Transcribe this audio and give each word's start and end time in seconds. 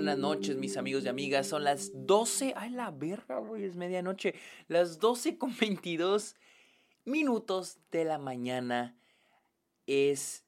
buenas 0.00 0.16
noches, 0.16 0.56
mis 0.56 0.78
amigos 0.78 1.04
y 1.04 1.08
amigas. 1.08 1.46
Son 1.46 1.62
las 1.62 1.90
12. 1.92 2.54
Ay, 2.56 2.70
la 2.70 2.90
verga, 2.90 3.38
güey, 3.38 3.64
es 3.64 3.76
medianoche. 3.76 4.34
Las 4.66 4.98
12 4.98 5.36
con 5.36 5.54
22 5.54 6.36
minutos 7.04 7.76
de 7.90 8.06
la 8.06 8.16
mañana. 8.16 8.96
Es. 9.86 10.42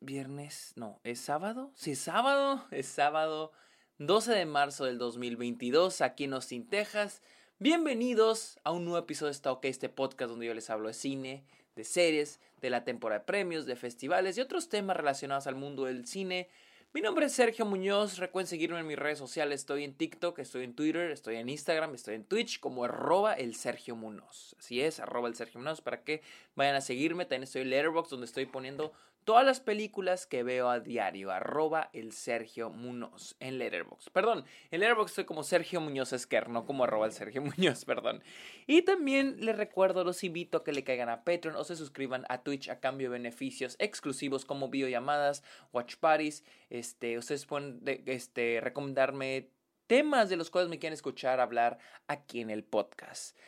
Viernes. 0.00 0.74
No, 0.76 1.00
¿es 1.02 1.20
sábado? 1.20 1.72
Sí, 1.74 1.92
es 1.92 2.00
sábado. 2.00 2.62
Es 2.70 2.88
sábado. 2.88 3.52
12 3.96 4.32
de 4.32 4.44
marzo 4.44 4.84
del 4.84 4.98
2022, 4.98 6.02
aquí 6.02 6.24
en 6.24 6.34
Austin, 6.34 6.68
Texas. 6.68 7.22
Bienvenidos 7.58 8.60
a 8.64 8.72
un 8.72 8.84
nuevo 8.84 8.98
episodio 8.98 9.28
de 9.28 9.36
Está 9.36 9.50
OK, 9.50 9.64
este 9.64 9.88
podcast 9.88 10.28
donde 10.28 10.44
yo 10.44 10.52
les 10.52 10.68
hablo 10.68 10.88
de 10.88 10.94
cine, 10.94 11.46
de 11.74 11.84
series, 11.84 12.38
de 12.60 12.68
la 12.68 12.84
temporada 12.84 13.20
de 13.20 13.24
premios, 13.24 13.64
de 13.64 13.76
festivales 13.76 14.36
y 14.36 14.42
otros 14.42 14.68
temas 14.68 14.94
relacionados 14.94 15.46
al 15.46 15.54
mundo 15.54 15.84
del 15.84 16.06
cine 16.06 16.50
mi 16.94 17.00
nombre 17.00 17.24
es 17.24 17.32
Sergio 17.32 17.64
Muñoz, 17.64 18.18
recuerden 18.18 18.46
seguirme 18.46 18.78
en 18.78 18.86
mis 18.86 18.98
redes 18.98 19.18
sociales, 19.18 19.60
estoy 19.60 19.84
en 19.84 19.94
TikTok, 19.94 20.38
estoy 20.38 20.64
en 20.64 20.74
Twitter, 20.74 21.10
estoy 21.10 21.36
en 21.36 21.48
Instagram, 21.48 21.94
estoy 21.94 22.16
en 22.16 22.24
Twitch 22.24 22.60
como 22.60 22.84
arroba 22.84 23.32
el 23.32 23.54
Sergio 23.54 23.96
Muñoz. 23.96 24.54
Así 24.58 24.82
es, 24.82 25.00
arroba 25.00 25.28
el 25.28 25.34
Sergio 25.34 25.58
Muñoz 25.58 25.80
para 25.80 26.04
que 26.04 26.20
vayan 26.54 26.74
a 26.74 26.82
seguirme. 26.82 27.24
También 27.24 27.44
estoy 27.44 27.62
en 27.62 27.70
Letterboxd 27.70 28.10
donde 28.10 28.26
estoy 28.26 28.44
poniendo 28.44 28.92
todas 29.24 29.46
las 29.46 29.60
películas 29.60 30.26
que 30.26 30.42
veo 30.42 30.68
a 30.68 30.80
diario. 30.80 31.30
Arroba 31.30 31.90
el 31.92 32.12
Sergio 32.12 32.70
Muñoz 32.70 33.36
en 33.40 33.58
Letterboxd. 33.58 34.10
Perdón, 34.10 34.44
en 34.70 34.80
Letterboxd 34.80 35.12
estoy 35.12 35.24
como 35.24 35.44
Sergio 35.44 35.80
Muñoz 35.80 36.12
Esquer, 36.12 36.48
no 36.48 36.66
como 36.66 36.84
arroba 36.84 37.06
el 37.06 37.12
Sergio 37.12 37.42
Muñoz, 37.56 37.84
perdón. 37.84 38.22
Y 38.66 38.82
también 38.82 39.36
les 39.40 39.56
recuerdo, 39.56 40.04
los 40.04 40.24
invito 40.24 40.58
a 40.58 40.64
que 40.64 40.72
le 40.72 40.84
caigan 40.84 41.08
a 41.08 41.24
Patreon 41.24 41.56
o 41.56 41.64
se 41.64 41.76
suscriban 41.76 42.24
a 42.28 42.42
Twitch 42.42 42.68
a 42.68 42.80
cambio 42.80 43.08
de 43.08 43.18
beneficios 43.18 43.76
exclusivos 43.78 44.44
como 44.44 44.68
videollamadas, 44.68 45.42
watch 45.72 45.96
parties. 45.96 46.44
Este, 46.82 47.16
ustedes 47.16 47.46
pueden 47.46 47.80
este, 48.06 48.60
recomendarme 48.60 49.50
temas 49.86 50.28
de 50.28 50.34
los 50.34 50.50
cuales 50.50 50.68
me 50.68 50.80
quieren 50.80 50.94
escuchar 50.94 51.38
hablar 51.38 51.78
aquí 52.08 52.40
en 52.40 52.50
el 52.50 52.64
podcast. 52.64 53.38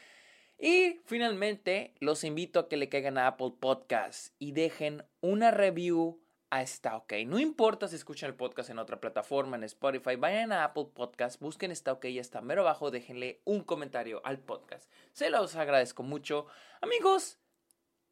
Y 0.57 1.01
finalmente, 1.05 1.95
los 1.99 2.23
invito 2.23 2.61
a 2.61 2.69
que 2.69 2.77
le 2.77 2.89
caigan 2.89 3.19
a 3.19 3.27
Apple 3.27 3.55
Podcasts 3.59 4.33
y 4.39 4.53
dejen 4.53 5.03
una 5.21 5.51
review 5.51 6.23
a 6.51 6.63
Está 6.63 6.97
OK. 6.97 7.13
No 7.27 7.41
importa 7.41 7.89
si 7.89 7.97
escuchan 7.97 8.31
el 8.31 8.37
podcast 8.37 8.71
en 8.71 8.79
otra 8.79 9.01
plataforma, 9.01 9.57
en 9.57 9.65
Spotify, 9.65 10.15
vayan 10.15 10.53
a 10.53 10.63
Apple 10.63 10.87
Podcasts, 10.95 11.41
busquen 11.41 11.73
Está 11.73 11.91
OK 11.91 12.05
y 12.05 12.21
está 12.21 12.41
mero 12.41 12.61
abajo, 12.61 12.93
déjenle 12.93 13.41
un 13.45 13.65
comentario 13.65 14.23
al 14.25 14.39
podcast. 14.39 14.89
Se 15.13 15.29
los 15.29 15.57
agradezco 15.57 16.05
mucho. 16.05 16.47
Amigos, 16.81 17.41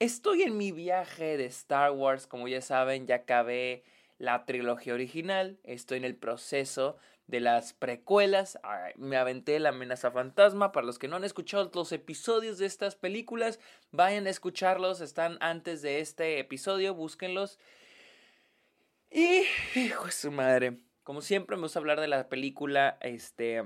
estoy 0.01 0.43
en 0.43 0.57
mi 0.57 0.73
viaje 0.73 1.37
de 1.37 1.45
Star 1.45 1.93
Wars, 1.93 2.27
como 2.27 2.49
ya 2.49 2.61
saben, 2.61 3.07
ya 3.07 3.15
acabé 3.15 3.85
la 4.23 4.45
trilogía 4.45 4.95
original, 4.95 5.59
estoy 5.65 5.99
en 5.99 6.05
el 6.05 6.15
proceso 6.15 6.97
de 7.27 7.41
las 7.41 7.73
precuelas. 7.73 8.57
me 8.95 9.17
aventé 9.17 9.59
la 9.59 9.71
amenaza 9.71 10.13
fantasma. 10.13 10.71
Para 10.71 10.87
los 10.87 11.01
que 11.01 11.09
no 11.09 11.17
han 11.17 11.25
escuchado 11.25 11.69
los 11.75 11.91
episodios 11.91 12.59
de 12.59 12.67
estas 12.67 12.95
películas, 12.95 13.59
vayan 13.91 14.29
a 14.29 14.31
escucharlos. 14.31 15.01
Están 15.01 15.39
antes 15.41 15.83
de 15.83 15.99
este 15.99 16.39
episodio, 16.39 16.95
búsquenlos. 16.95 17.59
Y, 19.11 19.43
hijo 19.75 20.05
de 20.05 20.13
su 20.13 20.31
madre. 20.31 20.79
Como 21.03 21.21
siempre, 21.21 21.57
me 21.57 21.63
gusta 21.63 21.81
hablar 21.81 21.99
de 21.99 22.07
la 22.07 22.29
película. 22.29 22.99
Este. 23.01 23.61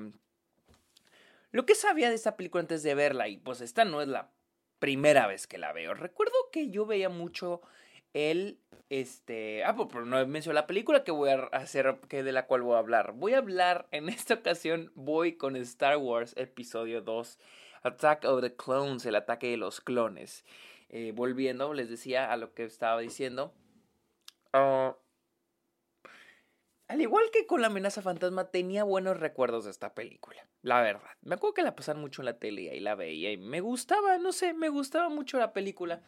Lo 1.50 1.66
que 1.66 1.74
sabía 1.74 2.08
de 2.08 2.14
esta 2.14 2.34
película 2.38 2.62
antes 2.62 2.82
de 2.82 2.94
verla. 2.94 3.28
Y 3.28 3.36
pues 3.36 3.60
esta 3.60 3.84
no 3.84 4.00
es 4.00 4.08
la 4.08 4.30
primera 4.78 5.26
vez 5.26 5.46
que 5.46 5.58
la 5.58 5.74
veo. 5.74 5.92
Recuerdo 5.92 6.32
que 6.50 6.70
yo 6.70 6.86
veía 6.86 7.10
mucho 7.10 7.60
el 8.17 8.59
este, 8.89 9.64
ah, 9.64 9.75
pues, 9.75 9.89
pero 9.92 10.06
no 10.06 10.19
he 10.19 10.27
mencionado 10.27 10.62
la 10.62 10.67
película 10.67 11.05
que 11.05 11.11
voy 11.11 11.31
a 11.31 11.45
hacer, 11.53 11.98
que 12.09 12.22
de 12.22 12.33
la 12.33 12.47
cual 12.47 12.62
voy 12.62 12.77
a 12.77 12.78
hablar. 12.78 13.12
Voy 13.12 13.34
a 13.34 13.39
hablar, 13.39 13.89
en 13.91 14.09
esta 14.09 14.34
ocasión 14.34 14.92
voy 14.95 15.36
con 15.36 15.56
Star 15.56 15.97
Wars 15.98 16.34
Episodio 16.37 17.03
2, 17.03 17.38
Attack 17.82 18.25
of 18.25 18.41
the 18.41 18.55
Clones, 18.55 19.05
el 19.06 19.16
ataque 19.16 19.50
de 19.50 19.56
los 19.56 19.81
clones. 19.81 20.44
Eh, 20.88 21.12
volviendo, 21.15 21.75
les 21.75 21.91
decía 21.91 22.32
a 22.32 22.37
lo 22.37 22.55
que 22.55 22.65
estaba 22.65 23.00
diciendo. 23.00 23.53
Ah, 24.53 24.97
al 26.88 27.00
igual 27.00 27.25
que 27.32 27.47
con 27.47 27.60
la 27.60 27.66
amenaza 27.66 28.00
fantasma, 28.00 28.50
tenía 28.53 28.84
buenos 28.84 29.19
recuerdos 29.19 29.65
de 29.65 29.72
esta 29.72 29.94
película. 29.94 30.47
La 30.62 30.81
verdad. 30.81 31.10
Me 31.22 31.34
acuerdo 31.34 31.55
que 31.55 31.62
la 31.62 31.75
pasaban 31.75 32.00
mucho 32.00 32.22
en 32.22 32.26
la 32.26 32.38
tele 32.38 32.62
y 32.62 32.69
ahí 32.69 32.81
la 32.81 32.94
veía 32.94 33.32
y 33.32 33.37
me 33.37 33.60
gustaba, 33.60 34.19
no 34.19 34.31
sé, 34.32 34.55
me 34.55 34.69
gustaba 34.69 35.09
mucho 35.09 35.38
la 35.38 35.53
película. 35.53 36.03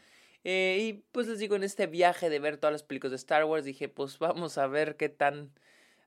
Eh, 0.50 0.78
y 0.80 0.92
pues 1.12 1.26
les 1.26 1.40
digo, 1.40 1.56
en 1.56 1.62
este 1.62 1.86
viaje 1.86 2.30
de 2.30 2.38
ver 2.38 2.56
todas 2.56 2.72
las 2.72 2.82
películas 2.82 3.10
de 3.10 3.16
Star 3.16 3.44
Wars, 3.44 3.66
dije, 3.66 3.90
pues 3.90 4.18
vamos 4.18 4.56
a 4.56 4.66
ver 4.66 4.96
qué 4.96 5.10
tan... 5.10 5.52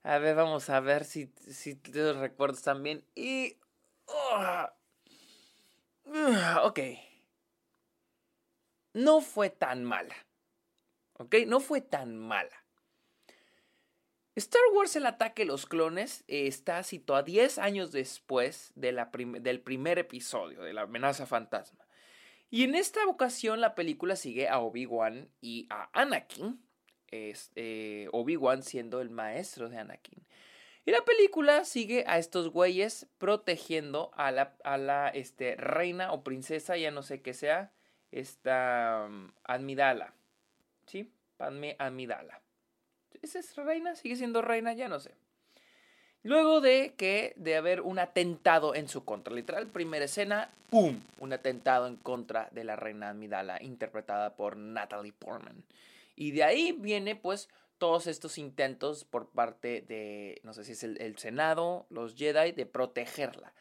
A 0.02 0.18
ver, 0.18 0.35
vamos 0.35 0.68
a 0.72 0.79
ver 0.79 1.06
si, 1.06 1.28
si 1.47 1.79
los 1.94 2.18
recuerdos 2.18 2.63
también. 2.63 3.06
Y... 3.13 3.57
Ah, 4.07 4.74
ok. 6.63 6.79
No 8.94 9.22
fue 9.22 9.52
tan 9.52 9.84
mala. 9.84 10.16
¿Ok? 11.19 11.35
No 11.46 11.59
fue 11.59 11.81
tan 11.81 12.18
mala. 12.18 12.66
Star 14.34 14.63
Wars 14.73 14.96
El 14.96 15.06
ataque 15.06 15.44
de 15.44 15.50
los 15.50 15.68
clones 15.68 16.23
está 16.25 16.81
situado 16.81 17.22
10 17.22 17.59
años 17.59 17.91
después 17.91 18.72
de 18.73 18.91
la 18.91 19.12
del 19.13 19.62
primer 19.62 20.00
episodio 20.00 20.63
de 20.63 20.73
la 20.73 20.81
amenaza 20.81 21.28
fantasma. 21.28 21.85
Y 22.51 22.66
en 22.66 22.75
esta 22.75 23.06
ocasión 23.07 23.62
la 23.62 23.75
película 23.75 24.17
sigue 24.17 24.50
a 24.50 24.59
Obi-Wan 24.59 25.29
y 25.39 25.67
a 25.69 25.89
Anakin. 26.00 26.62
Eh, 27.12 28.07
Obi-Wan 28.12 28.62
siendo 28.62 29.00
el 29.00 29.09
maestro 29.09 29.69
de 29.69 29.78
Anakin. 29.78 30.23
Y 30.85 30.91
la 30.91 31.01
película 31.06 31.63
sigue 31.63 32.03
a 32.07 32.17
estos 32.17 32.50
güeyes 32.50 33.07
protegiendo 33.17 34.11
a 34.16 34.31
la, 34.31 34.57
a 34.66 34.78
la 34.78 35.07
este, 35.07 35.56
reina 35.56 36.11
o 36.11 36.23
princesa, 36.23 36.75
ya 36.75 36.91
no 36.91 37.03
sé 37.03 37.22
qué 37.22 37.34
sea, 37.34 37.72
esta 38.11 39.07
um, 39.07 39.31
Amidala. 39.44 40.13
¿Sí? 40.88 41.09
Padme 41.38 41.78
Amidala. 41.79 42.41
¿Esa 43.22 43.40
es 43.40 43.56
reina? 43.56 43.95
¿Sigue 43.95 44.17
siendo 44.17 44.41
reina? 44.41 44.73
Ya 44.73 44.90
no 44.90 45.00
sé. 45.00 45.16
Luego 46.23 46.61
de 46.61 46.93
que 46.97 47.33
de 47.35 47.55
haber 47.55 47.81
un 47.81 47.97
atentado 47.97 48.75
en 48.75 48.87
su 48.87 49.03
contra, 49.03 49.33
literal, 49.33 49.67
primera 49.67 50.05
escena, 50.05 50.51
¡pum! 50.69 51.01
Un 51.19 51.33
atentado 51.33 51.87
en 51.87 51.95
contra 51.95 52.49
de 52.51 52.63
la 52.63 52.75
reina 52.75 53.09
Amidala, 53.09 53.61
interpretada 53.61 54.35
por 54.35 54.55
Natalie 54.55 55.13
Portman. 55.13 55.63
Y 56.15 56.31
de 56.31 56.43
ahí 56.43 56.73
viene 56.73 57.15
pues 57.15 57.49
todos 57.79 58.05
estos 58.05 58.37
intentos 58.37 59.03
por 59.03 59.29
parte 59.29 59.81
de, 59.81 60.39
no 60.43 60.53
sé 60.53 60.63
si 60.63 60.73
es 60.73 60.83
el, 60.83 61.01
el 61.01 61.17
Senado, 61.17 61.87
los 61.89 62.15
Jedi, 62.15 62.51
de 62.51 62.67
protegerla. 62.67 63.53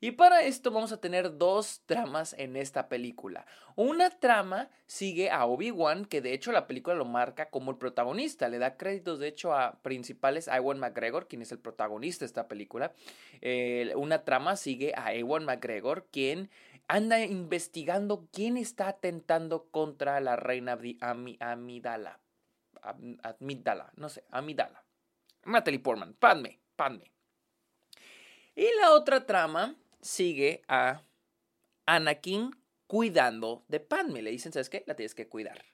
Y 0.00 0.12
para 0.12 0.42
esto 0.42 0.70
vamos 0.70 0.92
a 0.92 1.00
tener 1.00 1.38
dos 1.38 1.82
tramas 1.86 2.32
en 2.38 2.54
esta 2.54 2.88
película. 2.88 3.46
Una 3.74 4.10
trama 4.10 4.70
sigue 4.86 5.30
a 5.30 5.44
Obi-Wan, 5.44 6.04
que 6.04 6.20
de 6.20 6.34
hecho 6.34 6.52
la 6.52 6.68
película 6.68 6.94
lo 6.94 7.04
marca 7.04 7.50
como 7.50 7.72
el 7.72 7.78
protagonista. 7.78 8.48
Le 8.48 8.58
da 8.58 8.76
créditos 8.76 9.18
de 9.18 9.26
hecho 9.26 9.54
a 9.54 9.80
principales 9.82 10.46
a 10.46 10.56
Ewan 10.56 10.78
McGregor, 10.78 11.26
quien 11.26 11.42
es 11.42 11.50
el 11.50 11.58
protagonista 11.58 12.20
de 12.20 12.26
esta 12.26 12.46
película. 12.46 12.92
Una 13.96 14.24
trama 14.24 14.54
sigue 14.54 14.92
a 14.96 15.14
Ewan 15.14 15.44
McGregor, 15.44 16.06
quien 16.12 16.48
anda 16.86 17.20
investigando 17.20 18.28
quién 18.32 18.56
está 18.56 18.88
atentando 18.88 19.68
contra 19.70 20.20
la 20.20 20.36
reina 20.36 20.78
Amidala. 21.40 22.20
Amidala, 23.40 23.92
no 23.96 24.08
sé, 24.08 24.22
Amidala. 24.30 24.84
Natalie 25.44 25.80
Portman, 25.80 26.14
Padme, 26.14 26.60
Padme. 26.76 27.10
Y 28.54 28.66
la 28.80 28.92
otra 28.92 29.26
trama 29.26 29.76
sigue 30.00 30.62
a 30.68 31.02
Anakin 31.86 32.50
cuidando 32.86 33.64
de 33.68 33.80
Padme. 33.80 34.22
Le 34.22 34.30
dicen, 34.30 34.52
¿sabes 34.52 34.70
qué? 34.70 34.84
La 34.86 34.94
tienes 34.94 35.14
que 35.14 35.28
cuidar. 35.28 35.64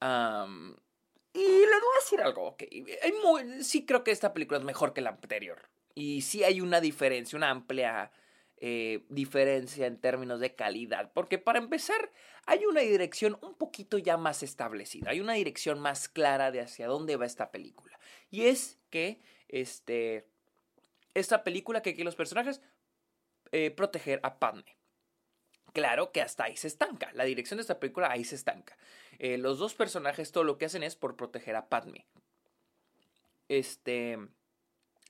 y 0.00 1.38
les 1.38 1.80
voy 1.80 1.94
a 1.94 2.00
decir 2.00 2.20
algo, 2.20 2.48
ok. 2.48 2.62
sí 3.62 3.84
creo 3.84 4.04
que 4.04 4.10
esta 4.10 4.32
película 4.32 4.58
es 4.58 4.64
mejor 4.64 4.92
que 4.92 5.00
la 5.00 5.10
anterior. 5.10 5.68
Y 5.94 6.22
sí 6.22 6.44
hay 6.44 6.60
una 6.60 6.80
diferencia, 6.80 7.36
una 7.36 7.50
amplia 7.50 8.10
eh, 8.58 9.04
diferencia 9.10 9.86
en 9.86 9.98
términos 10.00 10.40
de 10.40 10.54
calidad. 10.54 11.12
Porque 11.12 11.38
para 11.38 11.58
empezar, 11.58 12.10
hay 12.46 12.64
una 12.64 12.80
dirección 12.80 13.38
un 13.42 13.54
poquito 13.54 13.98
ya 13.98 14.16
más 14.16 14.42
establecida. 14.42 15.10
Hay 15.10 15.20
una 15.20 15.34
dirección 15.34 15.78
más 15.78 16.08
clara 16.08 16.50
de 16.50 16.60
hacia 16.60 16.86
dónde 16.86 17.16
va 17.16 17.26
esta 17.26 17.50
película. 17.50 17.98
Y 18.30 18.44
es 18.44 18.78
que 18.90 19.20
este, 19.48 20.28
esta 21.14 21.44
película, 21.44 21.82
que 21.82 21.90
aquí 21.90 22.02
los 22.02 22.16
personajes 22.16 22.60
eh, 23.56 23.70
proteger 23.70 24.20
a 24.22 24.38
Padme. 24.38 24.76
Claro 25.72 26.12
que 26.12 26.20
hasta 26.20 26.44
ahí 26.44 26.58
se 26.58 26.68
estanca. 26.68 27.10
La 27.14 27.24
dirección 27.24 27.56
de 27.56 27.62
esta 27.62 27.80
película 27.80 28.10
ahí 28.10 28.22
se 28.22 28.34
estanca. 28.34 28.76
Eh, 29.18 29.38
los 29.38 29.58
dos 29.58 29.72
personajes 29.72 30.30
todo 30.30 30.44
lo 30.44 30.58
que 30.58 30.66
hacen 30.66 30.82
es 30.82 30.94
por 30.94 31.16
proteger 31.16 31.56
a 31.56 31.70
Padme. 31.70 32.06
Este. 33.48 34.18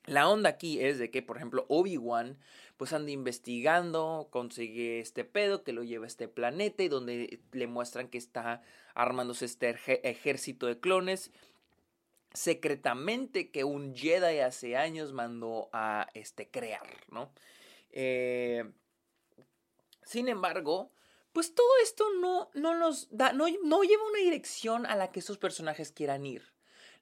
La 0.04 0.28
onda 0.28 0.50
aquí 0.50 0.81
es 0.81 1.00
de 1.00 1.10
que, 1.10 1.22
por 1.22 1.37
ejemplo, 1.37 1.66
Obi-Wan 1.69 2.38
pues 2.76 2.93
anda 2.93 3.10
investigando, 3.10 4.28
consigue 4.31 5.00
este 5.00 5.25
pedo 5.25 5.64
que 5.64 5.72
lo 5.72 5.82
lleva 5.82 6.04
a 6.04 6.06
este 6.06 6.28
planeta 6.28 6.84
y 6.84 6.88
donde 6.88 7.40
le 7.50 7.66
muestran 7.66 8.06
que 8.06 8.19
está 8.19 8.62
armándose 8.94 9.46
este 9.46 9.70
ejército 10.08 10.66
de 10.66 10.78
clones 10.78 11.32
secretamente 12.32 13.50
que 13.50 13.64
un 13.64 13.96
Jedi 13.96 14.38
hace 14.40 14.76
años 14.76 15.12
mandó 15.12 15.70
a 15.72 16.06
este, 16.12 16.48
crear, 16.48 16.87
¿no? 17.10 17.32
Eh, 17.98 18.62
sin 20.02 20.28
embargo, 20.28 20.93
pues 21.32 21.54
todo 21.54 21.66
esto 21.82 22.04
no, 22.20 22.50
no 22.52 22.75
nos 22.78 23.08
da, 23.10 23.32
no, 23.32 23.46
no 23.64 23.82
lleva 23.84 24.06
una 24.06 24.19
dirección 24.19 24.84
a 24.84 24.96
la 24.96 25.10
que 25.10 25.20
estos 25.20 25.38
personajes 25.38 25.93
quieran 25.93 26.26
ir. 26.26 26.52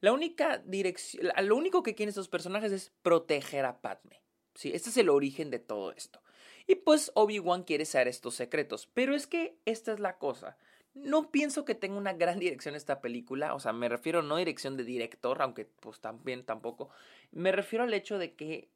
La 0.00 0.12
única 0.12 0.58
dirección, 0.58 1.32
lo 1.42 1.56
único 1.56 1.82
que 1.82 1.96
quieren 1.96 2.10
estos 2.10 2.28
personajes 2.28 2.70
es 2.70 2.92
proteger 3.02 3.64
a 3.64 3.80
Padme. 3.80 4.22
Sí, 4.54 4.70
este 4.72 4.90
es 4.90 4.96
el 4.96 5.08
origen 5.08 5.50
de 5.50 5.58
todo 5.58 5.90
esto. 5.90 6.22
Y 6.68 6.76
pues 6.76 7.10
Obi-Wan 7.16 7.64
quiere 7.64 7.86
saber 7.86 8.06
estos 8.06 8.36
secretos. 8.36 8.86
Pero 8.94 9.16
es 9.16 9.26
que 9.26 9.58
esta 9.64 9.92
es 9.92 9.98
la 9.98 10.18
cosa. 10.18 10.56
No 10.94 11.32
pienso 11.32 11.64
que 11.64 11.74
tenga 11.74 11.96
una 11.96 12.12
gran 12.12 12.38
dirección 12.38 12.76
esta 12.76 13.00
película. 13.00 13.52
O 13.54 13.58
sea, 13.58 13.72
me 13.72 13.88
refiero 13.88 14.22
no 14.22 14.36
dirección 14.36 14.76
de 14.76 14.84
director, 14.84 15.42
aunque 15.42 15.64
pues 15.64 16.00
también 16.00 16.44
tampoco. 16.44 16.90
Me 17.32 17.50
refiero 17.50 17.82
al 17.82 17.94
hecho 17.94 18.16
de 18.16 18.34
que. 18.34 18.70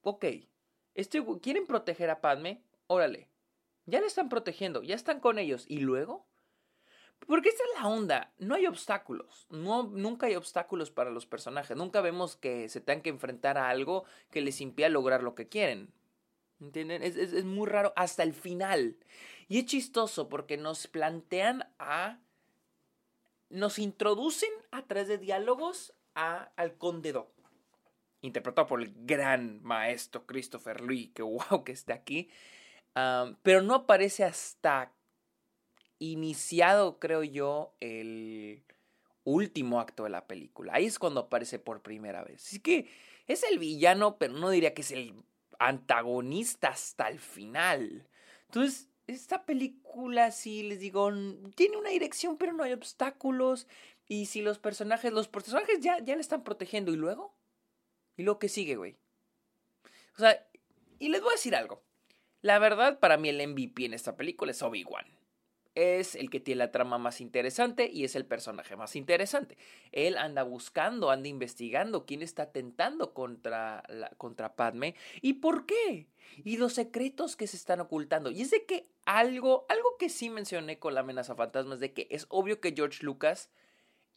Ok. 0.00 0.24
Este, 0.94 1.24
¿Quieren 1.40 1.66
proteger 1.66 2.10
a 2.10 2.20
Padme? 2.20 2.62
Órale. 2.86 3.28
Ya 3.86 4.00
le 4.00 4.06
están 4.06 4.28
protegiendo, 4.28 4.82
ya 4.82 4.94
están 4.94 5.20
con 5.20 5.38
ellos. 5.38 5.64
¿Y 5.68 5.78
luego? 5.78 6.26
Porque 7.26 7.48
esta 7.48 7.62
es 7.64 7.80
la 7.80 7.88
onda. 7.88 8.32
No 8.38 8.54
hay 8.54 8.66
obstáculos. 8.66 9.46
No, 9.50 9.84
nunca 9.84 10.26
hay 10.26 10.36
obstáculos 10.36 10.90
para 10.90 11.10
los 11.10 11.26
personajes. 11.26 11.76
Nunca 11.76 12.00
vemos 12.00 12.36
que 12.36 12.68
se 12.68 12.80
tengan 12.80 13.02
que 13.02 13.10
enfrentar 13.10 13.58
a 13.58 13.68
algo 13.68 14.04
que 14.30 14.40
les 14.40 14.60
impida 14.60 14.88
lograr 14.88 15.22
lo 15.22 15.34
que 15.34 15.48
quieren. 15.48 15.92
¿Entienden? 16.60 17.02
Es, 17.02 17.16
es, 17.16 17.44
muy 17.44 17.66
raro 17.66 17.92
hasta 17.96 18.22
el 18.22 18.34
final. 18.34 18.96
Y 19.48 19.58
es 19.58 19.66
chistoso 19.66 20.28
porque 20.28 20.56
nos 20.56 20.86
plantean 20.86 21.72
a... 21.78 22.20
Nos 23.48 23.78
introducen 23.78 24.50
a 24.70 24.86
través 24.86 25.08
de 25.08 25.18
diálogos 25.18 25.92
a, 26.14 26.52
al 26.56 26.76
conde 26.76 27.12
Doc. 27.12 27.39
Interpretado 28.22 28.66
por 28.66 28.82
el 28.82 28.92
gran 29.06 29.62
maestro 29.62 30.26
Christopher 30.26 30.80
Lee. 30.82 31.12
Que 31.14 31.22
wow 31.22 31.64
que 31.64 31.72
esté 31.72 31.92
aquí. 31.92 32.30
pero 33.42 33.62
no 33.62 33.74
aparece 33.74 34.24
hasta 34.24 34.92
iniciado, 35.98 36.98
creo 36.98 37.22
yo, 37.22 37.74
el 37.80 38.64
último 39.24 39.80
acto 39.80 40.04
de 40.04 40.10
la 40.10 40.26
película. 40.26 40.74
Ahí 40.74 40.86
es 40.86 40.98
cuando 40.98 41.20
aparece 41.20 41.58
por 41.58 41.82
primera 41.82 42.24
vez. 42.24 42.46
Así 42.46 42.58
que 42.60 42.90
es 43.26 43.44
el 43.44 43.58
villano, 43.58 44.18
pero 44.18 44.32
no 44.32 44.50
diría 44.50 44.74
que 44.74 44.82
es 44.82 44.90
el 44.90 45.14
antagonista 45.58 46.68
hasta 46.68 47.08
el 47.08 47.20
final. 47.20 48.08
Entonces, 48.46 48.88
esta 49.06 49.44
película, 49.44 50.30
sí, 50.30 50.62
les 50.62 50.80
digo, 50.80 51.10
tiene 51.54 51.76
una 51.76 51.90
dirección, 51.90 52.36
pero 52.36 52.52
no 52.52 52.64
hay 52.64 52.72
obstáculos. 52.72 53.68
Y 54.08 54.26
si 54.26 54.40
los 54.40 54.58
personajes, 54.58 55.12
los 55.12 55.28
personajes 55.28 55.80
ya, 55.80 55.98
ya 55.98 56.14
le 56.14 56.20
están 56.20 56.42
protegiendo, 56.42 56.92
¿y 56.92 56.96
luego? 56.96 57.34
¿Y 58.20 58.22
lo 58.22 58.38
que 58.38 58.48
sigue, 58.48 58.76
güey? 58.76 58.96
O 60.16 60.20
sea, 60.20 60.46
y 60.98 61.08
les 61.08 61.22
voy 61.22 61.30
a 61.30 61.36
decir 61.36 61.56
algo. 61.56 61.82
La 62.42 62.58
verdad, 62.58 63.00
para 63.00 63.16
mí 63.16 63.30
el 63.30 63.46
MVP 63.48 63.86
en 63.86 63.94
esta 63.94 64.16
película 64.16 64.52
es 64.52 64.62
Obi-Wan 64.62 65.06
es 65.74 66.14
el 66.14 66.30
que 66.30 66.40
tiene 66.40 66.58
la 66.58 66.72
trama 66.72 66.98
más 66.98 67.20
interesante 67.20 67.88
y 67.92 68.04
es 68.04 68.16
el 68.16 68.26
personaje 68.26 68.76
más 68.76 68.96
interesante. 68.96 69.56
Él 69.92 70.18
anda 70.18 70.42
buscando, 70.42 71.10
anda 71.10 71.28
investigando 71.28 72.06
quién 72.06 72.22
está 72.22 72.44
atentando 72.44 73.14
contra, 73.14 73.82
la, 73.88 74.10
contra 74.10 74.56
Padme 74.56 74.94
y 75.22 75.34
por 75.34 75.66
qué. 75.66 76.08
Y 76.44 76.56
los 76.56 76.74
secretos 76.74 77.36
que 77.36 77.46
se 77.46 77.56
están 77.56 77.80
ocultando. 77.80 78.30
Y 78.30 78.42
es 78.42 78.50
de 78.50 78.64
que 78.64 78.88
algo, 79.04 79.66
algo 79.68 79.96
que 79.98 80.08
sí 80.08 80.30
mencioné 80.30 80.78
con 80.78 80.94
la 80.94 81.00
amenaza 81.00 81.34
fantasma 81.34 81.74
es 81.74 81.80
de 81.80 81.92
que 81.92 82.08
es 82.10 82.26
obvio 82.28 82.60
que 82.60 82.72
George 82.74 83.04
Lucas 83.04 83.50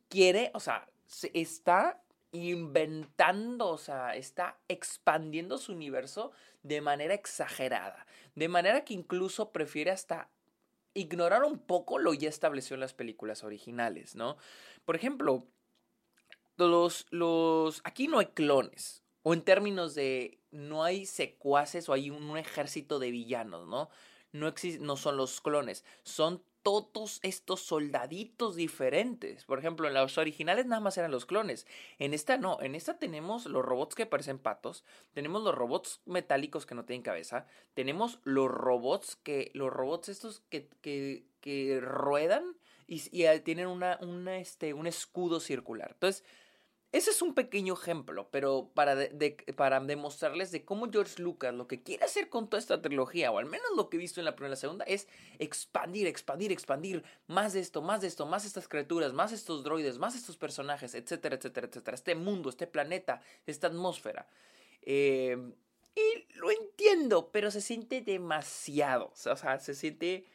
quiere, 0.10 0.52
o 0.54 0.60
sea, 0.60 0.90
se 1.06 1.32
está 1.34 2.03
inventando, 2.34 3.70
o 3.70 3.78
sea, 3.78 4.16
está 4.16 4.60
expandiendo 4.68 5.58
su 5.58 5.72
universo 5.72 6.32
de 6.64 6.82
manera 6.82 7.14
exagerada. 7.14 8.06
De 8.36 8.50
manera 8.50 8.84
que 8.84 8.96
incluso 8.96 9.52
prefiere 9.52 9.92
hasta 9.92 10.30
ignorar 10.96 11.44
un 11.44 11.60
poco 11.60 12.00
lo 12.00 12.14
ya 12.14 12.30
estableció 12.30 12.74
en 12.74 12.82
las 12.82 12.94
películas 12.94 13.44
originales, 13.44 14.16
¿no? 14.16 14.38
Por 14.84 14.96
ejemplo, 14.96 15.48
los, 16.58 17.06
los, 17.12 17.82
aquí 17.84 18.08
no 18.08 18.20
hay 18.20 18.28
clones, 18.28 19.04
o 19.22 19.34
en 19.34 19.44
términos 19.44 19.96
de 19.96 20.40
no 20.52 20.84
hay 20.84 21.06
secuaces 21.06 21.88
o 21.88 21.94
hay 21.94 22.10
un, 22.10 22.38
ejército 22.38 23.00
de 23.00 23.12
villanos, 23.12 23.68
¿no? 23.68 23.90
No, 24.32 24.54
no 24.80 24.98
son 24.98 25.18
los 25.18 25.40
clones, 25.40 25.86
son 26.04 26.44
todos 26.64 27.20
estos 27.24 27.62
soldaditos 27.62 28.56
diferentes. 28.56 29.44
Por 29.46 29.60
ejemplo, 29.60 29.88
en 29.88 29.94
los 29.94 30.18
originales 30.18 30.66
nada 30.66 30.82
más 30.82 30.98
eran 30.98 31.12
los 31.12 31.26
clones. 31.26 31.68
En 32.00 32.14
esta 32.14 32.38
no, 32.38 32.60
en 32.62 32.74
esta 32.74 32.98
tenemos 32.98 33.46
los 33.46 33.64
robots 33.64 33.96
que 33.96 34.06
parecen 34.06 34.40
patos, 34.40 34.84
tenemos 35.14 35.44
los 35.44 35.54
robots 35.54 36.02
metálicos 36.06 36.66
que 36.66 36.76
no 36.76 36.86
tienen 36.86 37.04
cabeza, 37.04 37.46
tenemos 37.74 38.20
los 38.24 38.50
robots 38.50 39.18
que, 39.18 39.52
los 39.54 39.72
robots 39.72 40.10
estos 40.10 40.42
que, 40.50 40.70
que, 40.82 41.26
que 41.42 41.80
ruedan 41.82 42.56
y, 42.88 43.02
y, 43.12 43.40
tienen 43.42 43.68
una, 43.68 44.00
una, 44.02 44.38
este, 44.38 44.74
un 44.74 44.88
escudo 44.88 45.40
circular. 45.40 45.92
Entonces, 45.94 46.24
ese 46.94 47.10
es 47.10 47.24
un 47.24 47.34
pequeño 47.34 47.74
ejemplo, 47.74 48.30
pero 48.30 48.70
para, 48.76 48.96
para 49.58 49.80
demostrarles 49.80 50.52
de 50.52 50.64
cómo 50.64 50.92
George 50.92 51.20
Lucas 51.20 51.52
lo 51.52 51.68
que 51.68 51.82
quiere 51.82 52.06
hacer 52.06 52.30
con 52.30 52.48
toda 52.48 52.60
esta 52.60 52.84
trilogía, 52.84 53.32
o 53.32 53.40
al 53.40 53.48
menos 53.48 53.66
lo 53.76 53.90
que 53.90 53.98
he 53.98 54.00
visto 54.00 54.22
en 54.22 54.26
la 54.26 54.36
primera 54.36 54.50
y 54.50 54.52
la 54.52 54.58
segunda, 54.58 54.86
es 54.86 55.08
expandir, 55.40 56.06
expandir, 56.06 56.52
expandir 56.52 57.04
más 57.26 57.54
de 57.54 57.62
esto, 57.62 57.82
más 57.82 58.02
de 58.02 58.08
esto, 58.08 58.28
más 58.28 58.46
estas 58.46 58.68
criaturas, 58.68 59.12
más 59.12 59.32
estos 59.32 59.64
droides, 59.64 59.98
más 59.98 60.16
estos 60.16 60.38
personajes, 60.38 60.94
etcétera, 60.94 61.36
etcétera, 61.36 61.66
etcétera. 61.66 61.96
Este 61.96 62.14
mundo, 62.14 62.50
este 62.50 62.68
planeta, 62.68 63.22
esta 63.48 63.66
atmósfera. 63.66 64.28
Eh, 64.84 65.36
y 65.96 66.38
lo 66.38 66.52
entiendo, 66.52 67.32
pero 67.32 67.50
se 67.50 67.62
siente 67.62 68.02
demasiado. 68.02 69.14
O 69.14 69.36
sea, 69.36 69.60
se 69.60 69.74
siente, 69.74 70.28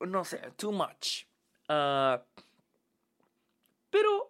no 0.00 0.24
sé, 0.24 0.38
too 0.56 0.72
much. 0.72 1.26
Ah, 1.68 2.24
pero 3.88 4.29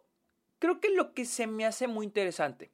creo 0.71 0.81
que 0.81 0.91
lo 0.91 1.15
que 1.15 1.25
se 1.25 1.47
me 1.47 1.67
hace 1.67 1.89
muy 1.89 2.07
interesante, 2.07 2.71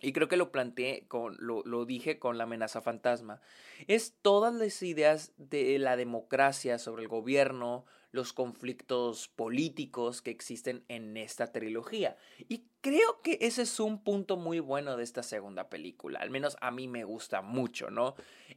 y 0.00 0.12
creo 0.12 0.26
que 0.28 0.36
lo 0.36 0.50
planteé, 0.50 1.06
con, 1.06 1.36
lo, 1.38 1.84
dije 1.84 2.18
con 2.18 2.36
la 2.36 2.44
amenaza 2.44 2.80
fantasma, 2.80 3.40
es 3.86 4.14
todas 4.20 4.52
las 4.52 4.82
ideas 4.82 5.32
de 5.36 5.78
la 5.78 5.96
democracia 5.96 6.78
sobre 6.78 7.02
el 7.02 7.08
gobierno, 7.08 7.84
los 8.10 8.32
conflictos 8.32 9.28
políticos 9.28 10.22
que 10.22 10.30
existen 10.30 10.84
en 10.88 11.16
esta 11.16 11.52
trilogía. 11.52 12.16
Y 12.48 12.64
creo 12.80 13.22
que 13.22 13.38
ese 13.40 13.62
es 13.62 13.80
un 13.80 14.02
punto 14.02 14.36
muy 14.36 14.58
bueno 14.58 14.96
de 14.96 15.04
esta 15.04 15.22
segunda 15.22 15.70
película. 15.70 16.18
Al 16.18 16.30
menos 16.30 16.56
a 16.60 16.70
mí 16.70 16.88
me 16.88 17.04
gusta 17.04 17.42
mucho, 17.42 17.90
¿no? 17.90 18.14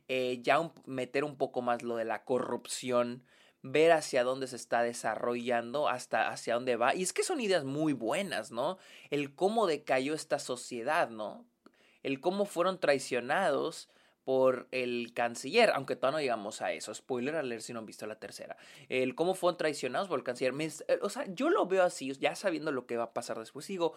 Eh, 0.07 0.39
ya 0.41 0.71
meter 0.85 1.23
un 1.23 1.37
poco 1.37 1.61
más 1.61 1.83
lo 1.83 1.95
de 1.95 2.05
la 2.05 2.25
corrupción 2.25 3.23
ver 3.71 3.91
hacia 3.91 4.23
dónde 4.23 4.47
se 4.47 4.55
está 4.55 4.81
desarrollando, 4.81 5.87
hasta 5.87 6.29
hacia 6.29 6.55
dónde 6.55 6.75
va. 6.75 6.95
Y 6.95 7.03
es 7.03 7.13
que 7.13 7.23
son 7.23 7.39
ideas 7.39 7.63
muy 7.63 7.93
buenas, 7.93 8.51
¿no? 8.51 8.77
El 9.09 9.35
cómo 9.35 9.67
decayó 9.67 10.13
esta 10.13 10.39
sociedad, 10.39 11.09
¿no? 11.09 11.45
El 12.03 12.19
cómo 12.19 12.45
fueron 12.45 12.79
traicionados 12.79 13.89
por 14.27 14.67
el 14.71 15.13
canciller, 15.13 15.71
aunque 15.73 15.95
todavía 15.95 16.17
no 16.17 16.21
llegamos 16.21 16.61
a 16.61 16.73
eso. 16.73 16.93
Spoiler 16.93 17.35
a 17.35 17.43
leer 17.43 17.61
si 17.61 17.71
no 17.71 17.79
han 17.79 17.85
visto 17.85 18.05
la 18.07 18.19
tercera. 18.19 18.57
El 18.89 19.15
cómo 19.15 19.35
fueron 19.35 19.57
traicionados 19.57 20.09
por 20.09 20.19
el 20.19 20.25
canciller. 20.25 20.53
Eh, 20.59 20.99
o 21.01 21.09
sea, 21.09 21.25
yo 21.27 21.49
lo 21.49 21.65
veo 21.65 21.83
así, 21.83 22.11
ya 22.13 22.35
sabiendo 22.35 22.73
lo 22.73 22.85
que 22.85 22.97
va 22.97 23.05
a 23.05 23.13
pasar 23.13 23.39
después. 23.39 23.67
Digo, 23.67 23.93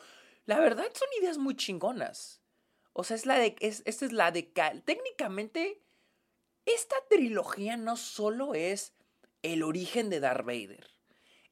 la 0.47 0.61
verdad 0.61 0.85
son 0.95 1.09
ideas 1.21 1.37
muy 1.37 1.57
chingonas. 1.57 2.41
O 2.93 3.03
sea, 3.03 3.17
es 3.17 3.27
la 3.27 3.39
de. 3.39 3.57
Es, 3.59 3.83
esta 3.87 4.05
es 4.05 4.13
la 4.13 4.31
de. 4.31 4.45
Técnicamente, 4.85 5.83
esta 6.65 6.95
trilogía 7.09 7.77
no 7.77 7.97
solo 7.97 8.55
es 8.55 8.95
el 9.43 9.63
origen 9.63 10.11
de 10.11 10.21
Darth 10.21 10.45
Vader. 10.45 10.87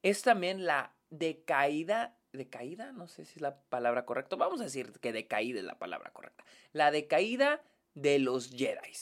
Es 0.03 0.23
también 0.23 0.65
la 0.67 0.95
decaída, 1.11 2.17
decaída, 2.33 2.93
no 2.93 3.09
sé 3.09 3.25
si 3.25 3.37
es 3.37 3.41
la 3.41 3.61
palabra 3.63 4.05
correcta, 4.05 4.37
vamos 4.37 4.61
a 4.61 4.65
decir 4.65 4.93
que 5.01 5.13
decaída 5.13 5.59
es 5.59 5.65
la 5.65 5.79
palabra 5.79 6.11
correcta, 6.13 6.45
la 6.73 6.91
decaída 6.91 7.63
de 7.95 8.19
los 8.19 8.51
Jedi. 8.51 8.93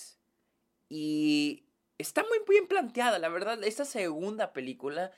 Y 0.88 1.66
está 1.98 2.22
muy 2.22 2.38
bien 2.48 2.68
planteada, 2.68 3.18
la 3.18 3.28
verdad, 3.28 3.62
esta 3.64 3.84
segunda 3.84 4.52
película 4.52 5.10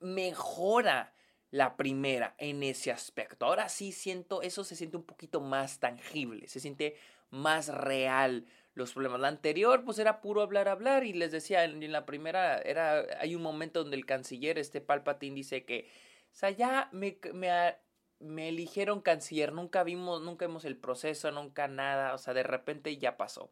mejora 0.00 1.12
la 1.50 1.76
primera 1.76 2.34
en 2.38 2.62
ese 2.62 2.92
aspecto. 2.92 3.46
Ahora 3.46 3.68
sí 3.68 3.92
siento, 3.92 4.42
eso 4.42 4.64
se 4.64 4.76
siente 4.76 4.96
un 4.96 5.04
poquito 5.04 5.40
más 5.40 5.78
tangible, 5.80 6.46
se 6.48 6.60
siente 6.60 6.96
más 7.30 7.68
real 7.68 8.46
los 8.78 8.92
problemas. 8.94 9.20
La 9.20 9.28
anterior, 9.28 9.84
pues 9.84 9.98
era 9.98 10.20
puro 10.20 10.40
hablar, 10.40 10.68
hablar, 10.68 11.04
y 11.04 11.12
les 11.12 11.32
decía, 11.32 11.64
en, 11.64 11.92
la 11.92 12.06
primera, 12.06 12.58
era, 12.58 13.04
hay 13.20 13.34
un 13.34 13.42
momento 13.42 13.82
donde 13.82 13.96
el 13.96 14.06
canciller, 14.06 14.58
este 14.58 14.80
Palpatine, 14.80 15.34
dice 15.34 15.64
que, 15.64 15.90
o 16.32 16.34
sea, 16.34 16.50
ya 16.50 16.88
me, 16.92 17.18
me, 17.34 17.76
me 18.20 18.48
eligieron 18.48 19.00
canciller, 19.00 19.52
nunca 19.52 19.84
vimos, 19.84 20.22
nunca 20.22 20.46
vimos 20.46 20.64
el 20.64 20.76
proceso, 20.76 21.30
nunca 21.30 21.68
nada, 21.68 22.14
o 22.14 22.18
sea, 22.18 22.32
de 22.32 22.42
repente 22.42 22.96
ya 22.96 23.16
pasó. 23.16 23.50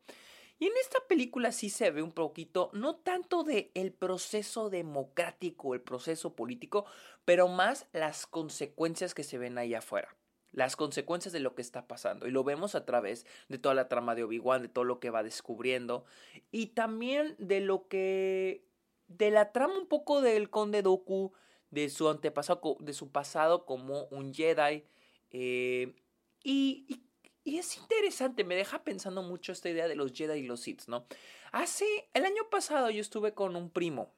Y 0.58 0.66
en 0.66 0.72
esta 0.80 0.98
película 1.06 1.52
sí 1.52 1.68
se 1.68 1.90
ve 1.90 2.02
un 2.02 2.12
poquito, 2.12 2.70
no 2.72 2.96
tanto 2.96 3.42
de 3.42 3.70
el 3.74 3.92
proceso 3.92 4.70
democrático, 4.70 5.74
el 5.74 5.82
proceso 5.82 6.34
político, 6.34 6.86
pero 7.26 7.48
más 7.48 7.86
las 7.92 8.26
consecuencias 8.26 9.12
que 9.12 9.24
se 9.24 9.36
ven 9.36 9.58
ahí 9.58 9.74
afuera. 9.74 10.16
Las 10.56 10.74
consecuencias 10.74 11.32
de 11.32 11.38
lo 11.38 11.54
que 11.54 11.62
está 11.62 11.86
pasando. 11.86 12.26
Y 12.26 12.32
lo 12.32 12.42
vemos 12.42 12.74
a 12.74 12.84
través 12.84 13.24
de 13.48 13.58
toda 13.58 13.76
la 13.76 13.88
trama 13.88 14.16
de 14.16 14.24
Obi-Wan, 14.24 14.62
de 14.62 14.68
todo 14.68 14.82
lo 14.82 14.98
que 14.98 15.10
va 15.10 15.22
descubriendo. 15.22 16.04
Y 16.50 16.68
también 16.68 17.36
de 17.38 17.60
lo 17.60 17.86
que. 17.86 18.66
de 19.06 19.30
la 19.30 19.52
trama 19.52 19.78
un 19.78 19.86
poco 19.86 20.20
del 20.20 20.50
Conde 20.50 20.82
Doku, 20.82 21.32
de 21.70 21.88
su 21.88 22.08
antepasado, 22.08 22.76
de 22.80 22.92
su 22.92 23.12
pasado 23.12 23.64
como 23.64 24.06
un 24.06 24.34
Jedi. 24.34 24.82
Eh, 25.30 25.94
y 26.42 27.06
y 27.46 27.58
es 27.58 27.76
interesante, 27.76 28.42
me 28.42 28.56
deja 28.56 28.82
pensando 28.82 29.22
mucho 29.22 29.52
esta 29.52 29.70
idea 29.70 29.86
de 29.86 29.94
los 29.94 30.12
Jedi 30.12 30.40
y 30.40 30.42
los 30.42 30.62
Sith, 30.62 30.88
¿no? 30.88 31.06
Hace, 31.52 31.86
el 32.12 32.24
año 32.24 32.50
pasado 32.50 32.90
yo 32.90 33.00
estuve 33.00 33.34
con 33.34 33.54
un 33.54 33.70
primo. 33.70 34.12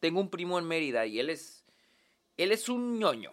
Tengo 0.00 0.20
un 0.20 0.30
primo 0.30 0.58
en 0.58 0.66
Mérida 0.66 1.06
y 1.06 1.20
él 1.20 1.30
es, 1.30 1.64
él 2.36 2.50
es 2.50 2.68
un 2.68 2.98
ñoño. 2.98 3.32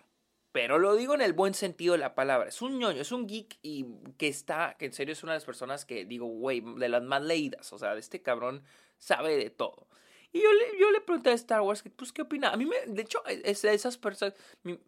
Pero 0.52 0.80
lo 0.80 0.96
digo 0.96 1.14
en 1.14 1.22
el 1.22 1.34
buen 1.34 1.54
sentido 1.54 1.94
de 1.94 2.00
la 2.00 2.14
palabra. 2.14 2.50
Es 2.50 2.62
un 2.62 2.78
ñoño, 2.78 3.02
es 3.02 3.12
un 3.12 3.28
geek 3.28 3.58
y 3.62 3.86
que 4.18 4.28
está, 4.28 4.76
que 4.78 4.86
en 4.86 4.94
serio 4.94 5.14
es 5.14 5.24
una 5.24 5.32
de 5.34 5.38
las 5.38 5.46
personas 5.46 5.86
que 5.86 6.06
digo, 6.06 6.26
güey, 6.26 6.62
de 6.78 6.90
las 6.90 7.04
más 7.04 7.22
leídas. 7.22 7.72
O 7.72 7.78
sea, 7.78 7.96
este 7.96 8.22
cabrón 8.22 8.64
sabe 8.98 9.38
de 9.38 9.50
todo. 9.50 9.88
Y 10.34 10.42
yo 10.42 10.54
le, 10.54 10.80
yo 10.80 10.92
le 10.92 11.02
pregunté 11.02 11.30
a 11.30 11.34
Star 11.34 11.62
Wars, 11.62 11.84
pues, 11.96 12.14
¿qué 12.14 12.22
opina? 12.22 12.52
A 12.52 12.58
mí, 12.58 12.66
me, 12.66 12.78
de 12.86 13.02
hecho, 13.02 13.24
es 13.26 13.62
de 13.62 13.74
esas 13.74 13.98
personas. 13.98 14.34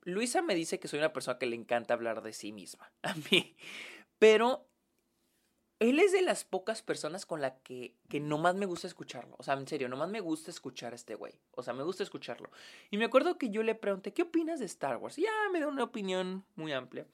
Luisa 0.03 0.41
me 0.41 0.55
dice 0.55 0.79
que 0.79 0.87
soy 0.87 0.99
una 0.99 1.11
persona 1.11 1.37
que 1.37 1.45
le 1.45 1.55
encanta 1.55 1.93
hablar 1.93 2.21
de 2.21 2.33
sí 2.33 2.51
misma. 2.51 2.91
A 3.03 3.13
mí. 3.29 3.55
Pero 4.19 4.69
él 5.79 5.99
es 5.99 6.11
de 6.11 6.21
las 6.21 6.45
pocas 6.45 6.81
personas 6.81 7.25
con 7.25 7.41
la 7.41 7.59
que, 7.59 7.95
que 8.09 8.19
nomás 8.19 8.55
me 8.55 8.65
gusta 8.65 8.87
escucharlo. 8.87 9.35
O 9.37 9.43
sea, 9.43 9.55
en 9.55 9.67
serio, 9.67 9.89
nomás 9.89 10.09
me 10.09 10.21
gusta 10.21 10.51
escuchar 10.51 10.93
a 10.93 10.95
este 10.95 11.15
güey. 11.15 11.33
O 11.51 11.63
sea, 11.63 11.73
me 11.73 11.83
gusta 11.83 12.03
escucharlo. 12.03 12.49
Y 12.89 12.97
me 12.97 13.05
acuerdo 13.05 13.37
que 13.37 13.49
yo 13.49 13.63
le 13.63 13.75
pregunté, 13.75 14.13
¿qué 14.13 14.21
opinas 14.21 14.59
de 14.59 14.65
Star 14.65 14.97
Wars? 14.97 15.17
Y 15.17 15.23
ya 15.23 15.31
me 15.51 15.59
dio 15.59 15.67
una 15.67 15.83
opinión 15.83 16.45
muy 16.55 16.71
amplia. 16.71 17.05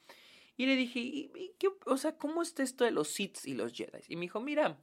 Y 0.60 0.66
le 0.66 0.76
dije, 0.76 1.00
¿y, 1.00 1.56
qué, 1.58 1.70
o 1.86 1.98
sea, 1.98 2.18
¿cómo 2.18 2.42
está 2.42 2.64
esto 2.64 2.84
de 2.84 2.92
los 2.92 3.08
Sith 3.08 3.46
y 3.46 3.54
los 3.54 3.74
Jedi? 3.74 4.04
Y 4.10 4.18
me 4.18 4.24
dijo, 4.24 4.42
mira, 4.42 4.78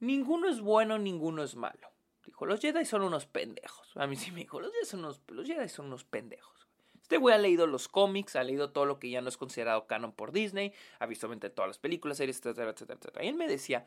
ninguno 0.00 0.48
es 0.48 0.60
bueno, 0.60 0.98
ninguno 0.98 1.42
es 1.42 1.54
malo. 1.54 1.92
Dijo, 2.24 2.46
los 2.46 2.60
Jedi 2.60 2.84
son 2.86 3.02
unos 3.02 3.26
pendejos. 3.26 3.90
A 3.94 4.06
mí 4.06 4.16
sí 4.16 4.30
me 4.30 4.40
dijo, 4.40 4.58
los 4.58 4.72
Jedi 4.72 4.86
son 4.86 5.00
unos, 5.00 5.20
los 5.28 5.46
Jedi 5.46 5.68
son 5.68 5.86
unos 5.86 6.04
pendejos. 6.04 6.61
Este 7.02 7.18
güey 7.18 7.34
ha 7.34 7.38
leído 7.38 7.66
los 7.66 7.88
cómics, 7.88 8.36
ha 8.36 8.44
leído 8.44 8.70
todo 8.70 8.86
lo 8.86 8.98
que 8.98 9.10
ya 9.10 9.20
no 9.20 9.28
es 9.28 9.36
considerado 9.36 9.86
canon 9.86 10.12
por 10.12 10.32
Disney, 10.32 10.72
ha 10.98 11.06
visto 11.06 11.28
todas 11.50 11.68
las 11.68 11.78
películas, 11.78 12.16
series, 12.16 12.38
etcétera, 12.38 12.70
etcétera, 12.70 12.98
etcétera. 12.98 13.24
Y 13.24 13.28
él 13.28 13.34
me 13.34 13.48
decía, 13.48 13.84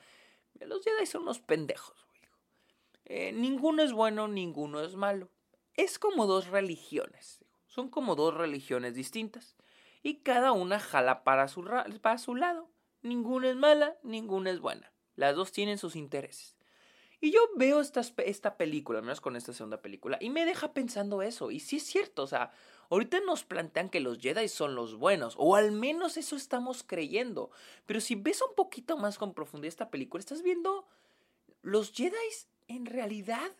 los 0.59 0.83
Jedi 0.83 1.05
son 1.05 1.23
unos 1.23 1.39
pendejos, 1.39 2.05
güey. 2.07 2.21
Eh, 3.05 3.31
ninguno 3.31 3.83
es 3.83 3.93
bueno, 3.93 4.27
ninguno 4.27 4.81
es 4.81 4.95
malo. 4.95 5.29
Es 5.75 5.99
como 5.99 6.27
dos 6.27 6.47
religiones. 6.47 7.43
Son 7.67 7.89
como 7.89 8.15
dos 8.15 8.33
religiones 8.33 8.95
distintas. 8.95 9.55
Y 10.03 10.17
cada 10.17 10.51
una 10.51 10.79
jala 10.79 11.23
para 11.23 11.47
su, 11.47 11.63
para 12.01 12.17
su 12.17 12.35
lado. 12.35 12.69
Ninguna 13.01 13.49
es 13.49 13.55
mala, 13.55 13.95
ninguna 14.03 14.51
es 14.51 14.59
buena. 14.59 14.91
Las 15.15 15.35
dos 15.35 15.51
tienen 15.51 15.77
sus 15.77 15.95
intereses. 15.95 16.55
Y 17.21 17.31
yo 17.31 17.39
veo 17.55 17.79
esta, 17.79 18.01
esta 18.17 18.57
película, 18.57 18.99
al 18.99 19.05
menos 19.05 19.21
con 19.21 19.35
esta 19.35 19.53
segunda 19.53 19.81
película, 19.81 20.17
y 20.21 20.29
me 20.29 20.45
deja 20.45 20.73
pensando 20.73 21.21
eso. 21.21 21.49
Y 21.49 21.59
sí 21.59 21.77
es 21.77 21.83
cierto, 21.83 22.23
o 22.23 22.27
sea, 22.27 22.51
ahorita 22.89 23.19
nos 23.21 23.43
plantean 23.43 23.89
que 23.89 23.99
los 23.99 24.19
Jedi 24.19 24.47
son 24.47 24.75
los 24.75 24.95
buenos, 24.95 25.35
o 25.37 25.55
al 25.55 25.71
menos 25.71 26.17
eso 26.17 26.35
estamos 26.35 26.83
creyendo. 26.83 27.51
Pero 27.85 28.01
si 28.01 28.15
ves 28.15 28.41
un 28.41 28.55
poquito 28.55 28.97
más 28.97 29.17
con 29.17 29.33
profundidad 29.33 29.69
esta 29.69 29.89
película, 29.89 30.19
estás 30.19 30.41
viendo 30.41 30.87
los 31.61 31.91
Jedi 31.91 32.15
en 32.67 32.85
realidad 32.85 33.51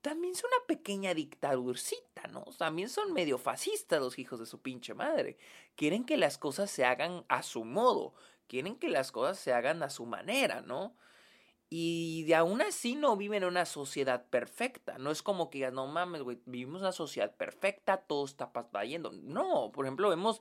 también 0.00 0.34
son 0.34 0.50
una 0.56 0.66
pequeña 0.66 1.12
dictadurcita, 1.12 2.28
¿no? 2.28 2.44
También 2.56 2.88
son 2.88 3.12
medio 3.12 3.36
fascistas 3.36 4.00
los 4.00 4.18
hijos 4.18 4.38
de 4.38 4.46
su 4.46 4.60
pinche 4.62 4.94
madre. 4.94 5.36
Quieren 5.74 6.04
que 6.04 6.16
las 6.16 6.38
cosas 6.38 6.70
se 6.70 6.84
hagan 6.84 7.24
a 7.28 7.42
su 7.42 7.64
modo, 7.64 8.14
quieren 8.46 8.76
que 8.76 8.88
las 8.88 9.12
cosas 9.12 9.38
se 9.38 9.52
hagan 9.52 9.82
a 9.82 9.90
su 9.90 10.06
manera, 10.06 10.62
¿no? 10.62 10.96
Y 11.70 12.24
de 12.24 12.34
aún 12.34 12.62
así 12.62 12.94
no 12.94 13.16
viven 13.16 13.42
en 13.42 13.50
una 13.50 13.66
sociedad 13.66 14.26
perfecta. 14.28 14.96
No 14.98 15.10
es 15.10 15.22
como 15.22 15.50
que 15.50 15.70
no 15.70 15.86
mames, 15.86 16.22
güey, 16.22 16.40
vivimos 16.46 16.80
una 16.80 16.92
sociedad 16.92 17.34
perfecta, 17.36 17.98
todo 17.98 18.24
está 18.24 18.50
yendo. 18.84 19.12
No, 19.12 19.70
por 19.72 19.84
ejemplo, 19.84 20.08
vemos 20.08 20.40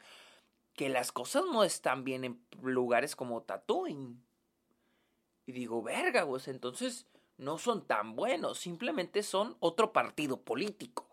que 0.74 0.90
las 0.90 1.12
cosas 1.12 1.44
no 1.52 1.64
están 1.64 2.04
bien 2.04 2.24
en 2.24 2.42
lugares 2.62 3.16
como 3.16 3.42
Tatooine. 3.42 4.24
Y 5.46 5.52
digo, 5.52 5.82
verga, 5.82 6.24
güey, 6.24 6.42
entonces 6.48 7.08
no 7.38 7.58
son 7.58 7.86
tan 7.86 8.16
buenos, 8.16 8.60
simplemente 8.60 9.24
son 9.24 9.58
otro 9.60 9.94
partido 9.94 10.42
político. 10.42 11.07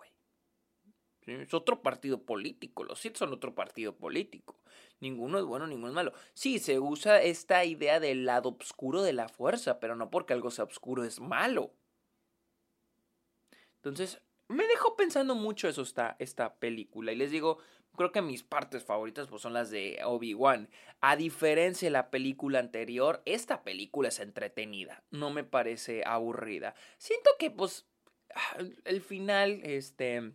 Es 1.27 1.55
otro 1.55 1.83
partido 1.83 2.23
político. 2.23 2.85
Los 2.85 3.01
Sith 3.01 3.17
son 3.17 3.33
otro 3.33 3.55
partido 3.55 3.97
político. 3.97 4.61
Ninguno 5.01 5.39
es 5.39 5.45
bueno, 5.45 5.67
ninguno 5.67 5.89
es 5.89 5.95
malo. 5.95 6.13
Sí, 6.35 6.59
se 6.59 6.79
usa 6.79 7.23
esta 7.23 7.65
idea 7.65 7.99
del 7.99 8.27
lado 8.27 8.57
oscuro 8.61 9.03
de 9.03 9.15
la 9.15 9.29
fuerza, 9.29 9.81
pero 9.81 9.97
no 9.97 10.11
porque 10.11 10.35
algo 10.35 10.51
sea 10.51 10.65
oscuro 10.65 11.05
es 11.05 11.21
malo. 11.21 11.73
Entonces, 13.77 14.21
me 14.49 14.67
dejó 14.67 14.97
pensando 14.97 15.35
mucho 15.35 15.69
eso 15.69 15.83
esta, 15.83 16.17
esta 16.19 16.57
película. 16.57 17.13
Y 17.13 17.17
les 17.17 17.31
digo, 17.31 17.59
creo 17.97 18.13
que 18.13 18.23
mis 18.23 18.43
partes 18.43 18.85
favoritas 18.85 19.29
pues, 19.29 19.43
son 19.43 19.55
las 19.55 19.71
de 19.71 20.01
Obi-Wan. 20.05 20.69
A 21.01 21.17
diferencia 21.17 21.87
de 21.87 21.93
la 21.93 22.11
película 22.11 22.59
anterior, 22.59 23.23
esta 23.25 23.63
película 23.63 24.09
es 24.09 24.21
entretenida. 24.21 25.03
No 25.11 25.31
me 25.31 25.45
parece 25.45 26.03
aburrida. 26.05 26.75
Siento 26.99 27.31
que, 27.39 27.51
pues, 27.51 27.87
el 28.85 29.01
final, 29.01 29.61
este 29.65 30.35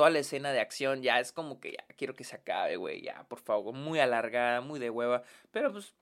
toda 0.00 0.08
la 0.08 0.20
escena 0.20 0.50
de 0.50 0.60
acción 0.60 1.02
ya 1.02 1.20
es 1.20 1.30
como 1.30 1.60
que 1.60 1.72
ya 1.72 1.84
quiero 1.94 2.16
que 2.16 2.24
se 2.24 2.34
acabe, 2.34 2.76
güey, 2.76 3.02
ya, 3.02 3.22
por 3.28 3.38
favor, 3.38 3.74
muy 3.74 3.98
alargada, 3.98 4.62
muy 4.62 4.80
de 4.80 4.88
hueva, 4.88 5.24
pero 5.50 5.70
pues, 5.72 5.92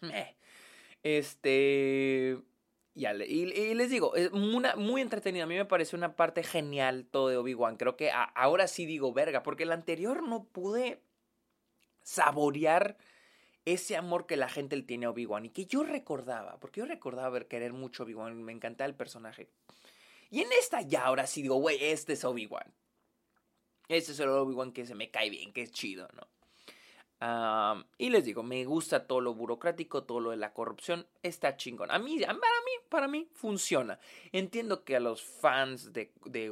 meh. 0.00 0.34
Este, 1.04 2.36
ya, 2.96 3.14
y, 3.14 3.42
y, 3.44 3.74
les 3.74 3.90
digo, 3.90 4.16
es 4.16 4.32
una, 4.32 4.74
muy 4.74 5.02
entretenida, 5.02 5.44
a 5.44 5.46
mí 5.46 5.54
me 5.54 5.64
parece 5.64 5.94
una 5.94 6.16
parte 6.16 6.42
genial 6.42 7.06
todo 7.08 7.28
de 7.28 7.36
Obi-Wan, 7.36 7.76
creo 7.76 7.96
que 7.96 8.10
ahora 8.34 8.66
sí 8.66 8.86
digo 8.86 9.12
verga, 9.12 9.44
porque 9.44 9.62
el 9.62 9.70
anterior 9.70 10.24
no 10.24 10.42
pude 10.42 11.00
saborear 12.02 12.96
ese 13.64 13.96
amor 13.96 14.26
que 14.26 14.36
la 14.36 14.48
gente 14.48 14.74
le 14.74 14.82
tiene 14.82 15.06
a 15.06 15.10
Obi-Wan 15.10 15.44
y 15.44 15.50
que 15.50 15.66
yo 15.66 15.84
recordaba, 15.84 16.58
porque 16.58 16.80
yo 16.80 16.86
recordaba 16.86 17.30
ver 17.30 17.46
querer 17.46 17.72
mucho 17.72 18.02
Obi-Wan, 18.02 18.42
me 18.42 18.50
encantaba 18.50 18.88
el 18.88 18.96
personaje. 18.96 19.48
Y 20.28 20.40
en 20.40 20.50
esta 20.58 20.80
ya 20.80 21.04
ahora 21.04 21.28
sí 21.28 21.40
digo, 21.40 21.54
güey, 21.54 21.78
este 21.84 22.14
es 22.14 22.24
Obi-Wan. 22.24 22.81
Este 23.88 24.12
es 24.12 24.20
el 24.20 24.28
Obi-Wan 24.28 24.72
que 24.72 24.86
se 24.86 24.94
me 24.94 25.10
cae 25.10 25.30
bien, 25.30 25.52
que 25.52 25.62
es 25.62 25.72
chido, 25.72 26.08
¿no? 26.14 26.26
y 27.98 28.10
les 28.10 28.24
digo, 28.24 28.42
me 28.42 28.64
gusta 28.64 29.06
todo 29.06 29.20
lo 29.20 29.32
burocrático, 29.34 30.02
todo 30.02 30.18
lo 30.18 30.30
de 30.30 30.36
la 30.36 30.52
corrupción, 30.52 31.06
está 31.22 31.56
chingón. 31.56 31.92
A 31.92 31.98
mí, 32.00 32.18
para 32.18 32.34
mí, 32.34 32.72
para 32.88 33.06
mí 33.06 33.28
funciona. 33.32 34.00
Entiendo 34.32 34.82
que 34.82 34.96
a 34.96 35.00
los 35.00 35.22
fans 35.22 35.92
de, 35.92 36.12
de 36.24 36.50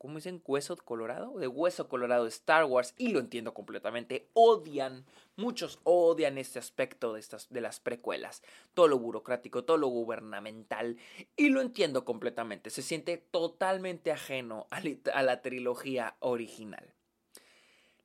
¿cómo 0.00 0.14
dicen? 0.14 0.40
Hueso 0.46 0.78
colorado, 0.78 1.38
de 1.38 1.46
hueso 1.46 1.86
colorado 1.86 2.24
de 2.24 2.30
Star 2.30 2.64
Wars, 2.64 2.94
y 2.96 3.08
lo 3.08 3.20
entiendo 3.20 3.52
completamente, 3.52 4.30
odian, 4.32 5.04
muchos 5.36 5.78
odian 5.84 6.38
este 6.38 6.58
aspecto 6.58 7.12
de, 7.12 7.20
estas, 7.20 7.50
de 7.50 7.60
las 7.60 7.80
precuelas, 7.80 8.42
todo 8.72 8.88
lo 8.88 8.98
burocrático, 8.98 9.64
todo 9.64 9.76
lo 9.76 9.88
gubernamental, 9.88 10.96
y 11.36 11.50
lo 11.50 11.60
entiendo 11.60 12.06
completamente, 12.06 12.70
se 12.70 12.80
siente 12.80 13.18
totalmente 13.18 14.10
ajeno 14.10 14.68
a, 14.70 14.80
a 15.12 15.22
la 15.22 15.42
trilogía 15.42 16.16
original. 16.20 16.94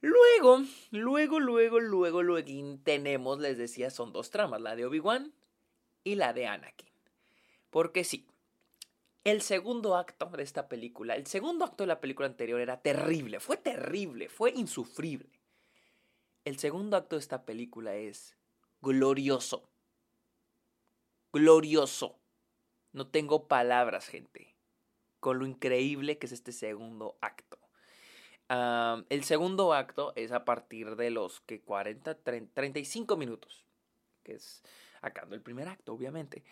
Luego, 0.02 0.64
luego, 0.92 1.40
luego, 1.40 1.80
luego, 1.80 2.24
luego 2.24 2.48
tenemos, 2.84 3.40
les 3.40 3.58
decía, 3.58 3.90
son 3.90 4.12
dos 4.12 4.32
tramas, 4.32 4.60
la 4.60 4.76
de 4.76 4.86
Obi-Wan 4.86 5.34
y 6.04 6.16
la 6.16 6.34
de 6.34 6.48
Anakin. 6.48 6.90
Porque 7.70 8.04
sí, 8.04 8.28
el 9.26 9.42
segundo 9.42 9.98
acto 9.98 10.28
de 10.28 10.44
esta 10.44 10.70
película, 10.70 11.16
el 11.16 11.26
segundo 11.26 11.66
acto 11.66 11.84
de 11.84 11.88
la 11.88 12.00
película 12.00 12.28
anterior 12.28 12.62
era 12.62 12.80
terrible, 12.82 13.40
fue 13.40 13.58
terrible, 13.58 14.30
fue 14.30 14.52
insufrible. 14.52 15.42
El 16.46 16.60
segundo 16.60 16.96
acto 16.96 17.16
de 17.16 17.22
esta 17.22 17.44
película 17.44 17.96
es 17.96 18.38
glorioso. 18.82 19.68
Glorioso. 21.34 22.20
No 22.94 23.08
tengo 23.08 23.48
palabras, 23.48 24.08
gente, 24.08 24.56
con 25.20 25.40
lo 25.40 25.48
increíble 25.48 26.20
que 26.20 26.28
es 26.28 26.32
este 26.32 26.52
segundo 26.52 27.18
acto. 27.20 27.58
el 29.10 29.24
segundo 29.24 29.74
acto 29.74 30.14
es 30.16 30.32
a 30.32 30.46
partir 30.46 30.96
de 30.96 31.10
los 31.10 31.42
que 31.42 31.62
40, 31.62 32.14
35 32.14 33.18
minutos, 33.18 33.66
que 34.22 34.36
es 34.36 34.62
acá 35.02 35.28
el 35.32 35.42
primer 35.42 35.68
acto, 35.68 35.94
obviamente. 35.94 36.44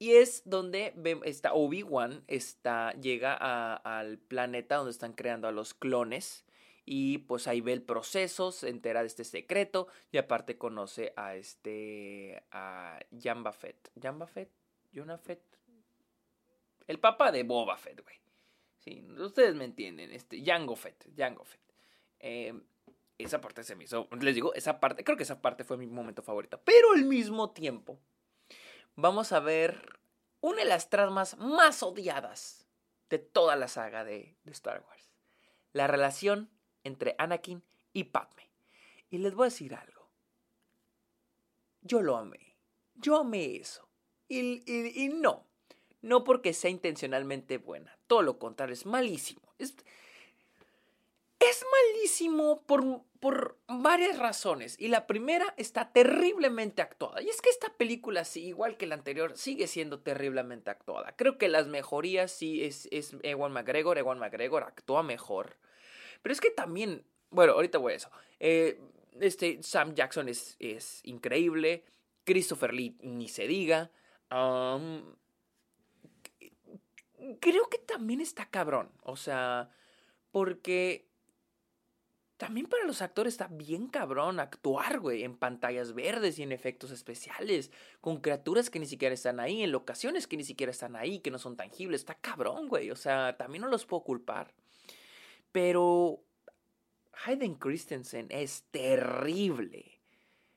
Y 0.00 0.14
es 0.14 0.40
donde 0.46 0.94
está 1.26 1.52
Obi-Wan 1.52 2.24
está, 2.26 2.94
llega 2.94 3.34
al 3.34 4.16
planeta 4.16 4.76
donde 4.76 4.92
están 4.92 5.12
creando 5.12 5.46
a 5.46 5.52
los 5.52 5.74
clones 5.74 6.46
y 6.86 7.18
pues 7.18 7.46
ahí 7.46 7.60
ve 7.60 7.74
el 7.74 7.82
proceso, 7.82 8.50
se 8.50 8.70
entera 8.70 9.02
de 9.02 9.08
este 9.08 9.24
secreto 9.24 9.88
y 10.10 10.16
aparte 10.16 10.56
conoce 10.56 11.12
a 11.16 11.36
este, 11.36 12.42
a 12.50 12.98
Jamba 13.22 13.52
Fett. 13.52 13.90
¿Jamba 14.00 14.26
Fett? 14.26 14.50
¿Jonah 14.94 15.18
Fett? 15.18 15.42
El 16.86 16.98
papá 16.98 17.30
de 17.30 17.42
Boba 17.42 17.76
Fett, 17.76 18.02
güey. 18.02 18.16
Sí, 18.78 19.06
ustedes 19.18 19.54
me 19.54 19.66
entienden, 19.66 20.12
este, 20.12 20.42
Jango 20.42 20.76
Fett, 20.76 21.08
Jango 21.14 21.44
Fett. 21.44 21.60
Em, 22.20 22.62
esa 23.18 23.38
parte 23.38 23.64
se 23.64 23.76
me 23.76 23.84
hizo, 23.84 24.08
les 24.18 24.34
digo, 24.34 24.54
esa 24.54 24.80
parte, 24.80 25.04
creo 25.04 25.18
que 25.18 25.24
esa 25.24 25.42
parte 25.42 25.62
fue 25.62 25.76
mi 25.76 25.86
momento 25.86 26.22
favorito. 26.22 26.58
Pero 26.64 26.92
al 26.94 27.04
mismo 27.04 27.50
tiempo, 27.50 28.00
vamos 29.00 29.32
a 29.32 29.40
ver 29.40 30.00
una 30.40 30.58
de 30.58 30.68
las 30.68 30.90
tramas 30.90 31.36
más 31.38 31.82
odiadas 31.82 32.66
de 33.08 33.18
toda 33.18 33.56
la 33.56 33.68
saga 33.68 34.04
de, 34.04 34.36
Star 34.46 34.84
Wars. 34.86 35.10
La 35.72 35.86
relación 35.86 36.50
entre 36.84 37.14
Anakin 37.18 37.62
y 37.92 38.04
Padme. 38.04 38.50
Y 39.10 39.18
les 39.18 39.34
voy 39.34 39.44
a 39.44 39.50
decir 39.50 39.74
algo. 39.74 40.08
Yo 41.82 42.02
lo 42.02 42.16
amé. 42.16 42.56
Yo 42.94 43.16
amé 43.16 43.56
eso. 43.56 43.88
Y, 44.28 44.62
y, 44.66 45.08
no. 45.08 45.46
No 46.02 46.24
porque 46.24 46.52
sea 46.52 46.70
intencionalmente 46.70 47.58
buena. 47.58 47.98
Todo 48.06 48.22
lo 48.22 48.38
contrario, 48.38 48.72
es 48.72 48.86
malísimo. 48.86 49.54
Es, 49.58 49.74
es 51.40 51.64
malísimo 51.72 52.62
por, 52.66 53.02
por 53.18 53.58
varias 53.66 54.18
razones. 54.18 54.76
Y 54.78 54.88
la 54.88 55.06
primera 55.06 55.54
está 55.56 55.90
terriblemente 55.90 56.82
actuada. 56.82 57.22
Y 57.22 57.28
es 57.28 57.40
que 57.40 57.48
esta 57.48 57.72
película, 57.76 58.24
sí, 58.24 58.46
igual 58.46 58.76
que 58.76 58.86
la 58.86 58.94
anterior, 58.94 59.36
sigue 59.36 59.66
siendo 59.66 60.00
terriblemente 60.00 60.70
actuada. 60.70 61.16
Creo 61.16 61.38
que 61.38 61.48
las 61.48 61.66
mejorías 61.66 62.30
sí 62.30 62.62
es, 62.62 62.88
es 62.92 63.16
Ewan 63.22 63.52
McGregor. 63.52 63.96
Ewan 63.98 64.18
McGregor 64.18 64.64
actúa 64.64 65.02
mejor. 65.02 65.56
Pero 66.22 66.32
es 66.32 66.40
que 66.40 66.50
también, 66.50 67.04
bueno, 67.30 67.54
ahorita 67.54 67.78
voy 67.78 67.94
a 67.94 67.96
eso. 67.96 68.10
Eh, 68.38 68.78
este, 69.18 69.62
Sam 69.62 69.94
Jackson 69.94 70.28
es, 70.28 70.56
es 70.58 71.00
increíble. 71.04 71.84
Christopher 72.24 72.74
Lee 72.74 72.98
ni 73.00 73.28
se 73.28 73.46
diga. 73.46 73.90
creo 77.40 77.68
que 77.70 77.78
también 77.78 78.20
está 78.20 78.44
cabrón. 78.44 78.92
O 79.02 79.16
sea, 79.16 79.70
porque 80.30 81.09
también 82.40 82.68
para 82.68 82.86
los 82.86 83.02
actores 83.02 83.34
está 83.34 83.48
bien 83.48 83.86
cabrón 83.88 84.40
actuar, 84.40 84.98
güey, 84.98 85.24
en 85.24 85.36
pantallas 85.36 85.92
verdes 85.92 86.38
y 86.38 86.42
en 86.42 86.52
efectos 86.52 86.90
especiales, 86.90 87.70
con 88.00 88.22
criaturas 88.22 88.70
que 88.70 88.78
ni 88.78 88.86
siquiera 88.86 89.14
están 89.14 89.40
ahí, 89.40 89.62
en 89.62 89.70
locaciones 89.70 90.26
que 90.26 90.38
ni 90.38 90.44
siquiera 90.44 90.70
están 90.70 90.96
ahí, 90.96 91.18
que 91.18 91.30
no 91.30 91.38
son 91.38 91.58
tangibles. 91.58 92.00
Está 92.00 92.14
cabrón, 92.14 92.68
güey. 92.68 92.90
O 92.90 92.96
sea, 92.96 93.36
también 93.36 93.60
no 93.60 93.68
los 93.68 93.84
puedo 93.84 94.04
culpar. 94.04 94.54
Pero 95.52 96.22
Hayden 97.26 97.56
Christensen 97.56 98.28
es 98.30 98.64
terrible. 98.70 100.00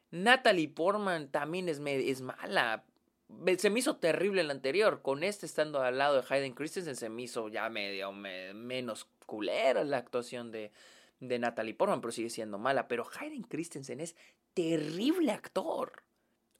Natalie 0.10 0.70
Portman 0.70 1.28
también 1.32 1.68
es, 1.68 1.82
es 1.86 2.22
mala. 2.22 2.86
Se 3.58 3.70
me 3.70 3.80
hizo 3.80 3.98
terrible 3.98 4.40
el 4.40 4.52
anterior. 4.52 5.02
Con 5.02 5.22
este 5.22 5.46
estando 5.46 5.82
al 5.82 5.98
lado 5.98 6.22
de 6.22 6.25
Hayden 6.30 6.54
Christensen 6.54 6.96
se 6.96 7.10
me 7.10 7.24
hizo 7.24 7.50
ya 7.50 7.68
medio 7.68 8.13
menos 8.13 9.06
culera 9.25 9.84
la 9.84 9.98
actuación 9.98 10.50
de, 10.54 10.72
de 11.27 11.39
Natalie 11.39 11.74
Portman, 11.74 12.01
pero 12.01 12.12
sigue 12.12 12.30
siendo 12.30 12.58
mala. 12.58 12.88
Pero 12.88 13.08
Hayden 13.20 13.44
Christensen 13.44 14.00
es 14.00 14.15
terrible 14.53 15.32
actor. 15.32 16.03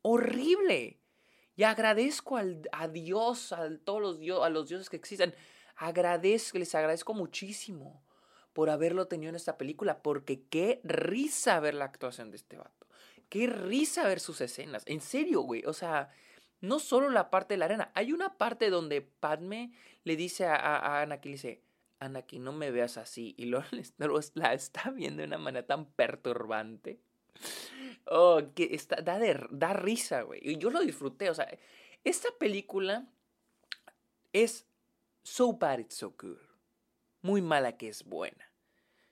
Horrible. 0.02 1.00
Y 1.56 1.64
agradezco 1.64 2.38
al, 2.38 2.68
a 2.72 2.88
Dios, 2.88 3.54
a 3.54 3.70
todos 3.84 4.02
los, 4.02 4.42
a 4.42 4.50
los 4.50 4.68
dioses 4.68 4.90
que 4.90 4.98
existen. 4.98 5.36
Agradezco, 5.76 6.58
les 6.58 6.74
agradezco 6.76 7.14
muchísimo 7.14 8.04
por 8.54 8.70
haberlo 8.70 9.08
tenido 9.08 9.30
en 9.30 9.36
esta 9.36 9.58
película, 9.58 10.02
porque 10.02 10.44
qué 10.48 10.82
risa 10.84 11.60
ver 11.60 11.74
la 11.74 11.86
actuación 11.86 12.32
de 12.32 12.38
este 12.38 12.58
vato. 12.58 12.88
Qué 13.30 13.48
risa 13.48 14.08
ver 14.08 14.20
sus 14.20 14.42
escenas. 14.42 14.84
En 14.86 15.02
serio, 15.02 15.42
güey. 15.42 15.64
O 15.66 15.74
sea, 15.74 16.12
no 16.62 16.80
solo 16.80 17.10
la 17.10 17.30
parte 17.30 17.56
de 17.56 17.58
la 17.58 17.66
arena. 17.66 17.92
Hay 17.96 18.14
una 18.14 18.38
parte 18.38 18.70
donde 18.70 19.02
Padme 19.02 19.74
le 20.04 20.16
dice 20.16 20.46
a, 20.46 20.56
a, 20.56 20.78
a 20.78 21.02
Anakin, 21.02 21.32
le 21.32 21.36
dice, 21.36 21.62
Anakin, 22.04 22.44
no 22.44 22.52
me 22.52 22.72
veas 22.72 22.98
así. 22.98 23.34
Y 23.38 23.46
luego 23.46 23.66
la 24.36 24.54
está 24.54 24.92
viendo 24.92 25.22
de 25.22 25.28
una 25.28 25.38
manera 25.38 25.66
tan 25.66 25.86
perturbante. 25.86 27.00
Oh, 28.06 28.42
que 28.54 28.76
está, 28.76 28.98
da, 28.98 29.20
da 29.50 29.74
risa, 29.74 30.22
güey. 30.22 30.40
Y 30.44 30.58
yo 30.58 30.70
lo 30.70 30.82
disfruté. 30.82 31.30
O 31.30 31.34
sea, 31.34 31.48
esta 32.04 32.30
película 32.38 33.08
es 34.34 34.68
so 35.24 35.54
bad 35.54 35.80
it's 35.80 35.96
so 35.96 36.16
good. 36.20 36.38
Muy 37.22 37.42
mala 37.42 37.78
que 37.78 37.88
es 37.88 38.04
buena. 38.04 38.52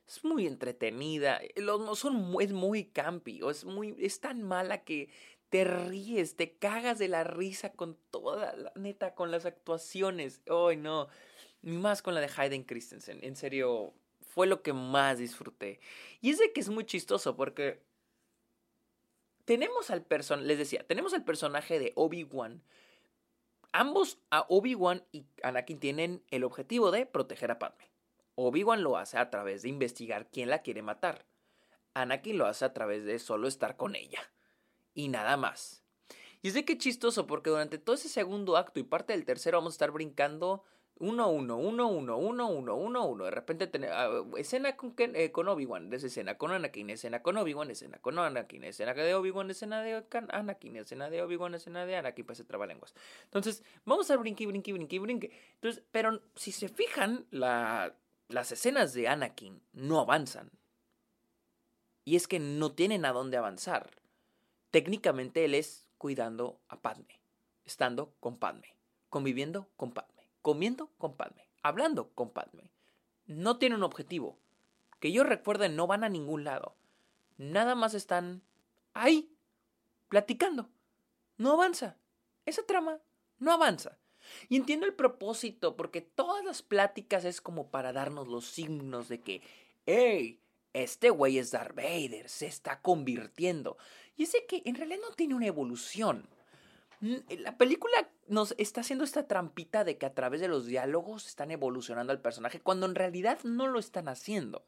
Es 0.08 0.24
muy 0.26 0.46
entretenida. 0.46 1.40
Los, 1.56 2.00
son, 2.00 2.36
es 2.42 2.52
muy 2.52 2.86
campi. 2.86 3.42
O 3.42 3.50
es, 3.50 3.64
muy, 3.64 3.96
es 4.00 4.20
tan 4.20 4.44
mala 4.44 4.84
que 4.84 5.10
te 5.50 5.64
ríes, 5.64 6.38
te 6.38 6.58
cagas 6.58 6.98
de 6.98 7.10
la 7.10 7.24
risa 7.24 7.74
con 7.74 7.98
toda 8.10 8.56
la 8.56 8.72
neta, 8.76 9.16
con 9.16 9.32
las 9.32 9.46
actuaciones. 9.46 10.42
Ay, 10.48 10.78
no 10.78 11.10
más 11.62 12.02
con 12.02 12.14
la 12.14 12.22
de 12.22 12.30
Hayden 12.36 12.64
Christensen. 12.64 13.20
En 13.24 13.36
serio, 13.36 13.94
fue 14.22 14.48
lo 14.48 14.62
que 14.62 14.74
más 14.74 15.18
disfruté. 15.18 15.80
Y 16.22 16.32
es 16.32 16.40
de 16.40 16.52
que 16.54 16.62
es 16.62 16.70
muy 16.70 16.86
chistoso 16.86 17.36
porque 17.36 17.84
tenemos 19.46 19.92
al 19.92 20.04
personaje, 20.04 20.48
les 20.48 20.58
decía, 20.58 20.86
tenemos 20.88 21.14
al 21.14 21.24
personaje 21.24 21.80
de 21.80 21.92
Obi-Wan. 21.96 22.64
Ambos, 23.74 24.20
a 24.30 24.46
Obi-Wan 24.50 25.04
y 25.12 25.26
Anakin, 25.44 25.80
tienen 25.80 26.24
el 26.30 26.44
objetivo 26.44 26.92
de 26.92 27.06
proteger 27.06 27.52
a 27.52 27.60
Padme. 27.60 27.92
Obi-Wan 28.36 28.84
lo 28.84 28.98
hace 28.98 29.18
a 29.18 29.30
través 29.30 29.62
de 29.62 29.70
investigar 29.70 30.30
quién 30.30 30.50
la 30.50 30.62
quiere 30.62 30.82
matar. 30.82 31.26
Anakin 31.94 32.38
lo 32.38 32.46
hace 32.46 32.66
a 32.66 32.74
través 32.74 33.06
de 33.06 33.20
solo 33.20 33.48
estar 33.48 33.76
con 33.78 33.96
ella. 33.96 34.22
Y 34.94 35.10
nada 35.10 35.38
más. 35.38 35.84
Y 36.42 36.48
es 36.48 36.54
de 36.54 36.66
que 36.66 36.78
chistoso 36.78 37.28
porque 37.28 37.50
durante 37.50 37.78
todo 37.78 37.96
ese 37.96 38.10
segundo 38.10 38.58
acto 38.58 38.80
y 38.80 38.84
parte 38.84 39.14
del 39.14 39.26
tercero 39.26 39.58
vamos 39.58 39.74
a 39.74 39.76
estar 39.76 39.92
brincando 39.92 40.64
uno, 41.02 41.30
uno, 41.30 41.58
uno, 41.58 41.88
uno, 41.88 42.18
uno, 42.18 42.48
uno, 42.48 42.76
uno, 42.76 43.06
uno. 43.08 43.26
De 43.26 43.32
repente 43.32 43.66
tenemos 43.66 43.96
ah, 43.98 44.24
escena 44.38 44.76
con, 44.76 44.94
eh, 44.98 45.32
con 45.32 45.48
Obi-Wan, 45.48 45.92
escena 45.92 46.38
con 46.38 46.52
Anakin, 46.52 46.92
escena 46.92 47.24
con 47.24 47.38
Obi-Wan, 47.38 47.72
escena 47.72 47.98
con 47.98 48.20
Anakin, 48.20 48.64
escena 48.66 48.94
de 48.94 49.16
Obi-Wan, 49.16 49.50
escena 49.50 49.82
de 49.82 50.04
Anakin, 50.30 50.76
escena 50.76 51.10
de 51.10 51.24
Obi-Wan, 51.24 51.56
escena 51.56 51.88
de 51.88 51.96
Anakin, 51.96 52.26
pues 52.26 52.38
se 52.38 52.44
traba 52.44 52.68
lenguas. 52.68 52.94
Entonces, 53.24 53.64
vamos 53.84 54.12
a 54.12 54.18
brinque, 54.18 54.46
brinque, 54.46 54.74
brinque, 54.74 55.00
brinque. 55.00 55.32
Entonces, 55.56 55.84
pero 55.92 56.22
si 56.36 56.52
se 56.52 56.70
fijan, 56.70 57.26
la, 57.32 57.96
las 58.28 58.52
escenas 58.52 58.94
de 58.94 59.08
Anakin 59.08 59.60
no 59.74 60.00
avanzan. 60.00 60.52
Y 62.06 62.16
es 62.16 62.28
que 62.28 62.40
no 62.40 62.74
tienen 62.74 63.06
a 63.06 63.12
dónde 63.12 63.38
avanzar. 63.38 63.90
Técnicamente 64.70 65.46
él 65.46 65.56
es 65.56 65.88
cuidando 65.98 66.60
a 66.68 66.80
Padme, 66.80 67.20
estando 67.66 68.14
con 68.20 68.38
Padme, 68.38 68.76
conviviendo 69.10 69.68
con 69.78 69.92
Padme 69.92 70.21
comiendo 70.42 70.90
con 70.98 71.16
Padme, 71.16 71.48
hablando 71.64 72.10
con 72.14 72.32
Padme. 72.32 72.72
No 73.26 73.58
tiene 73.58 73.76
un 73.76 73.84
objetivo. 73.84 74.38
Que 75.00 75.12
yo 75.12 75.24
recuerde, 75.24 75.70
no 75.70 75.88
van 75.88 76.04
a 76.04 76.10
ningún 76.10 76.44
lado. 76.44 76.76
Nada 77.38 77.74
más 77.76 77.94
están 77.94 78.44
ahí, 78.94 79.34
platicando. 80.10 80.70
No 81.38 81.54
avanza. 81.54 81.98
Esa 82.46 82.64
trama 82.64 83.00
no 83.40 83.52
avanza. 83.52 83.98
Y 84.50 84.58
entiendo 84.58 84.86
el 84.86 84.94
propósito, 84.94 85.76
porque 85.76 86.02
todas 86.02 86.46
las 86.46 86.62
pláticas 86.62 87.26
es 87.26 87.42
como 87.42 87.70
para 87.72 87.94
darnos 87.94 88.28
los 88.28 88.46
signos 88.46 89.10
de 89.10 89.22
que, 89.22 89.42
hey, 89.86 90.40
este 90.74 91.10
güey 91.10 91.38
es 91.38 91.52
Darth 91.52 91.76
Vader, 91.76 92.30
se 92.30 92.46
está 92.46 92.82
convirtiendo. 92.82 93.78
Y 94.16 94.24
ese 94.24 94.46
que 94.46 94.62
en 94.66 94.76
realidad 94.76 95.00
no 95.02 95.16
tiene 95.16 95.36
una 95.36 95.48
evolución. 95.48 96.28
La 97.02 97.58
película 97.58 98.10
nos 98.32 98.56
está 98.58 98.82
haciendo 98.82 99.04
esta 99.04 99.28
trampita 99.28 99.84
de 99.84 99.98
que 99.98 100.06
a 100.06 100.14
través 100.14 100.40
de 100.40 100.48
los 100.48 100.66
diálogos 100.66 101.28
están 101.28 101.52
evolucionando 101.52 102.14
al 102.14 102.22
personaje, 102.22 102.62
cuando 102.62 102.86
en 102.86 102.96
realidad 102.96 103.40
no 103.44 103.68
lo 103.68 103.78
están 103.78 104.08
haciendo. 104.08 104.66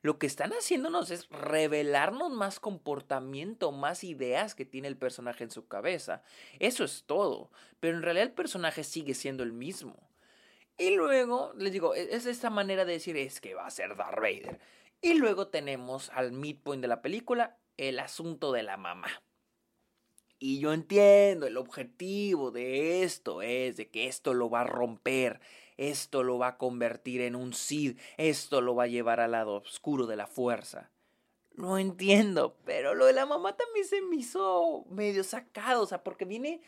Lo 0.00 0.18
que 0.18 0.26
están 0.26 0.52
haciéndonos 0.52 1.10
es 1.10 1.28
revelarnos 1.28 2.30
más 2.30 2.60
comportamiento, 2.60 3.72
más 3.72 4.04
ideas 4.04 4.54
que 4.54 4.64
tiene 4.64 4.88
el 4.88 4.96
personaje 4.96 5.44
en 5.44 5.50
su 5.50 5.66
cabeza. 5.66 6.22
Eso 6.58 6.84
es 6.84 7.04
todo. 7.04 7.50
Pero 7.80 7.96
en 7.96 8.02
realidad 8.02 8.28
el 8.28 8.32
personaje 8.32 8.84
sigue 8.84 9.12
siendo 9.12 9.42
el 9.42 9.52
mismo. 9.52 10.08
Y 10.78 10.94
luego, 10.94 11.52
les 11.58 11.72
digo, 11.72 11.94
e-, 11.94 12.14
es 12.14 12.24
esta 12.24 12.48
manera 12.48 12.86
de 12.86 12.94
decir, 12.94 13.16
es 13.16 13.40
que 13.40 13.54
va 13.54 13.66
a 13.66 13.70
ser 13.70 13.96
Darth 13.96 14.20
Vader. 14.20 14.58
Y 15.02 15.14
luego 15.14 15.48
tenemos 15.48 16.10
al 16.14 16.32
midpoint 16.32 16.80
de 16.80 16.88
la 16.88 17.02
película, 17.02 17.58
el 17.76 17.98
asunto 17.98 18.52
de 18.52 18.62
la 18.62 18.76
mamá. 18.76 19.08
Y 20.42 20.58
yo 20.58 20.72
entiendo, 20.72 21.46
el 21.46 21.58
objetivo 21.58 22.50
de 22.50 23.02
esto 23.02 23.42
es 23.42 23.76
de 23.76 23.90
que 23.90 24.06
esto 24.08 24.32
lo 24.32 24.48
va 24.48 24.62
a 24.62 24.64
romper, 24.64 25.38
esto 25.76 26.22
lo 26.22 26.38
va 26.38 26.48
a 26.48 26.56
convertir 26.56 27.20
en 27.20 27.36
un 27.36 27.52
Sid, 27.52 27.98
esto 28.16 28.62
lo 28.62 28.74
va 28.74 28.84
a 28.84 28.86
llevar 28.86 29.20
al 29.20 29.32
lado 29.32 29.56
oscuro 29.56 30.06
de 30.06 30.16
la 30.16 30.26
fuerza. 30.26 30.90
No 31.56 31.76
entiendo, 31.76 32.56
pero 32.64 32.94
lo 32.94 33.04
de 33.04 33.12
la 33.12 33.26
mamá 33.26 33.54
también 33.54 33.84
se 33.86 34.00
me 34.00 34.16
hizo 34.16 34.86
medio 34.88 35.24
sacado, 35.24 35.82
o 35.82 35.86
sea, 35.86 36.02
porque 36.02 36.24
viene 36.24 36.62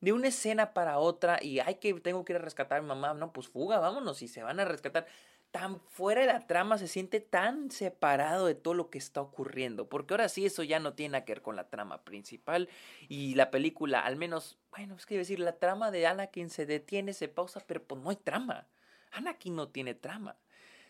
de 0.00 0.12
una 0.12 0.26
escena 0.26 0.74
para 0.74 0.98
otra 0.98 1.38
y 1.40 1.60
hay 1.60 1.76
que 1.76 1.94
tengo 1.94 2.24
que 2.24 2.32
ir 2.32 2.38
a 2.40 2.42
rescatar 2.42 2.78
a 2.78 2.82
mi 2.82 2.88
mamá, 2.88 3.14
no, 3.14 3.32
pues 3.32 3.46
fuga, 3.46 3.78
vámonos 3.78 4.20
y 4.22 4.26
se 4.26 4.42
van 4.42 4.58
a 4.58 4.64
rescatar. 4.64 5.06
Tan 5.52 5.80
fuera 5.80 6.22
de 6.22 6.26
la 6.26 6.46
trama, 6.46 6.78
se 6.78 6.88
siente 6.88 7.20
tan 7.20 7.70
separado 7.70 8.46
de 8.46 8.54
todo 8.54 8.72
lo 8.72 8.88
que 8.88 8.96
está 8.96 9.20
ocurriendo. 9.20 9.86
Porque 9.86 10.14
ahora 10.14 10.30
sí, 10.30 10.46
eso 10.46 10.62
ya 10.62 10.80
no 10.80 10.94
tiene 10.94 11.24
que 11.24 11.34
ver 11.34 11.42
con 11.42 11.56
la 11.56 11.68
trama 11.68 12.04
principal. 12.04 12.70
Y 13.08 13.34
la 13.34 13.50
película, 13.50 14.00
al 14.00 14.16
menos, 14.16 14.58
bueno, 14.70 14.96
es 14.96 15.04
que 15.04 15.16
decir, 15.16 15.38
la 15.38 15.58
trama 15.58 15.90
de 15.90 16.06
Anakin 16.06 16.48
se 16.48 16.64
detiene, 16.64 17.12
se 17.12 17.28
pausa, 17.28 17.62
pero 17.66 17.84
pues 17.84 18.00
no 18.00 18.08
hay 18.08 18.16
trama. 18.16 18.66
Anakin 19.12 19.54
no 19.54 19.68
tiene 19.68 19.94
trama. 19.94 20.36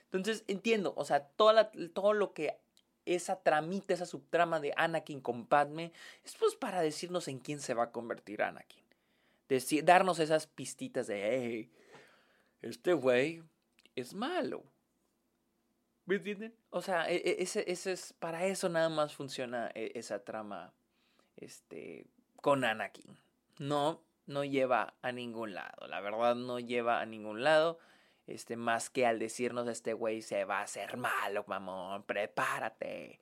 Entonces, 0.05 0.44
entiendo, 0.46 0.94
o 0.96 1.05
sea, 1.05 1.27
toda 1.27 1.72
todo 1.92 2.12
lo 2.12 2.33
que 2.33 2.57
esa 3.05 3.42
tramita, 3.42 3.94
esa 3.94 4.07
subtrama 4.07 4.61
de 4.61 4.75
Anakin 4.77 5.20
con 5.20 5.46
Padme, 5.46 5.92
es 6.25 6.37
pues 6.37 6.55
para 6.55 6.81
decirnos 6.83 7.27
en 7.27 7.40
quién 7.40 7.59
se 7.59 7.75
va 7.75 7.85
a 7.85 7.90
convertir 7.90 8.42
Anakin. 8.42 8.85
Decir, 9.48 9.85
darnos 9.85 10.20
esas 10.20 10.46
pistitas 10.46 11.09
de, 11.09 11.29
hey, 11.29 11.72
este 12.61 12.92
güey 12.92 13.42
es 13.96 14.14
malo. 14.14 14.64
¿Me 16.05 16.16
entienden? 16.16 16.55
O 16.70 16.83
sea, 16.83 17.09
e, 17.11 17.16
e, 17.16 17.42
ese, 17.42 17.70
ese 17.70 17.92
es, 17.92 18.12
para 18.14 18.46
eso 18.46 18.68
nada 18.68 18.88
más 18.88 19.14
funciona 19.14 19.70
e, 19.74 19.92
esa 19.94 20.24
trama 20.24 20.72
este, 21.37 22.07
con 22.37 22.64
Anakin. 22.64 23.18
No, 23.59 24.02
no 24.26 24.44
lleva 24.44 24.94
a 25.02 25.12
ningún 25.12 25.55
lado. 25.55 25.87
La 25.87 26.00
verdad 26.00 26.35
no 26.35 26.59
lleva 26.59 27.00
a 27.00 27.07
ningún 27.07 27.44
lado. 27.44 27.78
Este, 28.26 28.57
más 28.57 28.90
que 28.90 29.07
al 29.07 29.18
decirnos 29.18 29.68
este 29.68 29.94
güey 29.94 30.22
se 30.22 30.44
va 30.44 30.61
a 30.61 30.62
hacer 30.62 30.96
malo, 30.96 31.44
mamón, 31.46 32.05
prepárate. 32.05 33.20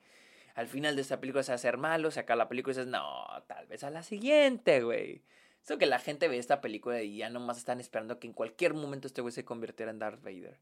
Al 0.54 0.68
final 0.68 0.94
de 0.94 1.02
esta 1.02 1.20
película 1.20 1.42
se 1.42 1.52
va 1.52 1.54
a 1.54 1.56
hacer 1.56 1.78
malo, 1.78 2.10
se 2.10 2.20
acaba 2.20 2.36
la 2.36 2.48
película 2.48 2.74
y 2.74 2.76
dices, 2.76 2.90
no, 2.90 3.26
tal 3.46 3.66
vez 3.66 3.82
a 3.82 3.90
la 3.90 4.02
siguiente, 4.02 4.82
güey. 4.82 5.22
Eso 5.62 5.78
que 5.78 5.86
la 5.86 5.98
gente 5.98 6.28
ve 6.28 6.38
esta 6.38 6.60
película 6.60 7.02
y 7.02 7.18
ya 7.18 7.30
nomás 7.30 7.58
están 7.58 7.80
esperando 7.80 8.18
que 8.18 8.26
en 8.26 8.32
cualquier 8.32 8.74
momento 8.74 9.06
este 9.06 9.20
güey 9.20 9.32
se 9.32 9.44
convirtiera 9.44 9.90
en 9.90 9.98
Darth 9.98 10.22
Vader. 10.22 10.58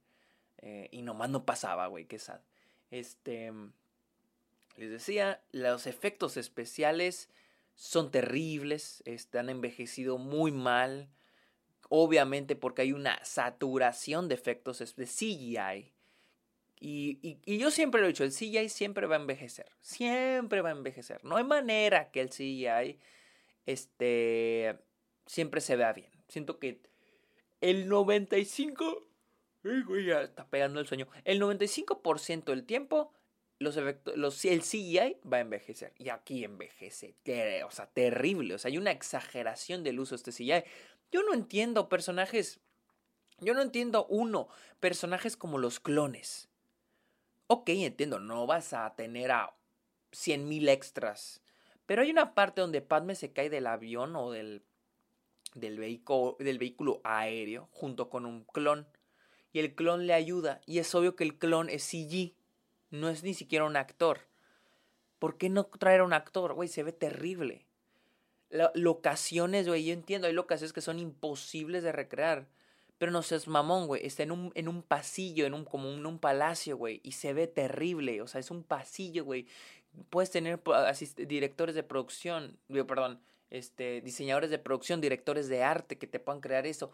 Eh, 0.59 0.89
y 0.91 1.03
nomás 1.03 1.31
no 1.31 1.45
pasaba, 1.45 1.87
güey, 1.87 2.07
qué 2.07 2.19
sad. 2.19 2.41
Este. 2.91 3.53
Les 4.77 4.91
decía, 4.91 5.43
los 5.51 5.87
efectos 5.87 6.37
especiales 6.37 7.29
son 7.75 8.11
terribles, 8.11 9.03
están 9.07 9.49
envejecido 9.49 10.19
muy 10.19 10.53
mal. 10.53 11.09
Obviamente 11.89 12.55
porque 12.55 12.83
hay 12.83 12.93
una 12.93 13.25
saturación 13.25 14.29
de 14.29 14.35
efectos 14.35 14.79
de 14.79 15.07
CGI. 15.07 15.93
Y, 16.81 17.39
y, 17.45 17.59
yo 17.59 17.71
siempre 17.73 18.01
lo 18.01 18.07
he 18.07 18.11
dicho, 18.11 18.23
el 18.23 18.33
CGI 18.33 18.69
siempre 18.69 19.07
va 19.07 19.17
a 19.17 19.21
envejecer. 19.21 19.71
Siempre 19.81 20.61
va 20.61 20.69
a 20.69 20.73
envejecer. 20.73 21.25
No 21.25 21.37
hay 21.37 21.45
manera 21.45 22.11
que 22.11 22.21
el 22.21 22.29
CGI 22.29 22.99
este, 23.67 24.79
siempre 25.29 25.61
se 25.61 25.77
vea 25.77 25.93
bien. 25.93 26.11
Siento 26.27 26.59
que 26.59 26.83
el 27.61 27.89
95... 27.89 29.07
Ay, 29.63 29.83
güey, 29.83 30.07
ya 30.07 30.23
está 30.23 30.49
pegando 30.49 30.81
el 30.81 30.89
sueño. 30.89 31.07
El 31.25 31.41
95% 31.41 32.45
del 32.47 32.65
tiempo 32.65 33.13
los 33.59 33.77
efectos, 33.77 34.17
los, 34.17 34.45
el 34.45 34.63
CGI 34.63 35.19
va 35.31 35.39
a 35.39 35.41
envejecer. 35.41 35.93
Y 35.99 36.11
aquí 36.11 36.45
envejece. 36.45 37.17
O 37.67 37.71
sea, 37.71 37.87
terrible. 37.87 38.55
O 38.55 38.59
sea, 38.59 38.71
hay 38.71 38.79
una 38.79 38.91
exageración 38.91 39.83
del 39.83 40.01
uso 40.01 40.17
de 40.17 40.17
este 40.17 40.33
CGI. 40.33 40.65
Yo 41.11 41.23
no 41.23 41.35
entiendo 41.35 41.89
personajes. 41.89 42.61
Yo 43.41 43.55
no 43.55 43.63
entiendo, 43.63 44.07
uno, 44.07 44.49
personajes 44.81 45.37
como 45.37 45.59
los 45.59 45.79
clones. 45.81 46.49
Ok, 47.47 47.71
entiendo, 47.71 48.19
no 48.19 48.47
vas 48.47 48.73
a 48.73 48.95
tener 48.97 49.31
a 49.31 49.55
100.000 50.13 50.69
extras. 50.69 51.41
Pero 51.87 52.03
hay 52.03 52.11
una 52.11 52.35
parte 52.35 52.61
donde 52.61 52.83
Padme 52.83 53.15
se 53.15 53.33
cae 53.33 53.49
del 53.49 53.67
avión 53.67 54.17
o 54.17 54.33
del 54.33 54.63
del, 55.55 55.79
vehículo, 55.79 56.37
del 56.39 56.59
vehículo 56.59 57.01
aéreo 57.05 57.69
junto 57.73 58.09
con 58.09 58.27
un 58.27 58.45
clon. 58.45 58.87
Y 59.53 59.61
el 59.61 59.75
clon 59.75 60.07
le 60.07 60.15
ayuda. 60.15 60.61
Y 60.67 60.79
es 60.79 60.95
obvio 60.95 61.17
que 61.17 61.25
el 61.25 61.39
clon 61.39 61.69
es 61.71 61.83
CG. 61.83 62.35
No 62.91 63.09
es 63.09 63.23
ni 63.23 63.35
siquiera 63.35 63.65
un 63.65 63.77
actor. 63.77 64.21
¿Por 65.19 65.37
qué 65.37 65.49
no 65.49 65.65
traer 65.65 66.01
a 66.01 66.05
un 66.05 66.13
actor? 66.13 66.55
Güey, 66.55 66.69
se 66.69 66.83
ve 66.83 66.93
terrible. 66.93 67.67
locaciones, 68.75 69.69
güey, 69.69 69.85
yo 69.85 69.93
entiendo, 69.93 70.27
hay 70.27 70.33
locaciones 70.33 70.73
que 70.73 70.81
son 70.81 70.99
imposibles 70.99 71.83
de 71.83 71.93
recrear. 71.93 72.49
Pero 72.99 73.13
no 73.13 73.23
seas 73.23 73.47
mamón, 73.47 73.87
güey. 73.87 74.05
Está 74.05 74.25
en 74.25 74.33
un, 74.33 74.53
en 74.55 74.69
un 74.69 74.83
pasillo, 74.83 75.47
en 75.47 75.55
un, 75.55 75.65
como 75.65 75.89
en 75.89 76.05
un 76.05 76.19
palacio, 76.19 76.77
güey. 76.77 77.01
Y 77.05 77.13
se 77.13 77.33
ve 77.33 77.47
terrible. 77.47 78.21
O 78.23 78.27
sea, 78.27 78.41
es 78.41 78.51
un 78.51 78.65
pasillo, 78.65 79.25
güey. 79.25 79.47
Puedes 80.11 80.31
tener 80.31 80.61
directores 81.17 81.75
de 81.75 81.83
producción, 81.83 82.59
perdón, 82.87 83.21
este, 83.51 84.01
diseñadores 84.01 84.51
de 84.51 84.59
producción, 84.59 85.01
directores 85.01 85.49
de 85.49 85.63
arte 85.63 85.99
que 85.99 86.07
te 86.07 86.21
puedan 86.21 86.41
crear 86.41 86.67
eso. 86.67 86.93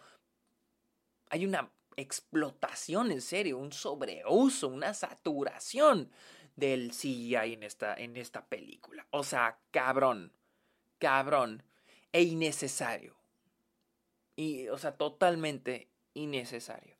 Hay 1.30 1.44
una 1.44 1.72
explotación, 1.96 3.10
en 3.10 3.20
serio, 3.20 3.58
un 3.58 3.72
sobreuso, 3.72 4.68
una 4.68 4.94
saturación 4.94 6.10
del 6.56 6.90
CGI 6.90 7.54
en 7.54 7.62
esta, 7.62 7.94
en 7.94 8.16
esta 8.16 8.46
película. 8.46 9.06
O 9.10 9.24
sea, 9.24 9.58
cabrón, 9.70 10.32
cabrón, 10.98 11.62
e 12.12 12.22
innecesario. 12.22 13.16
Y, 14.36 14.68
o 14.68 14.78
sea, 14.78 14.96
totalmente 14.96 15.88
innecesario. 16.14 16.96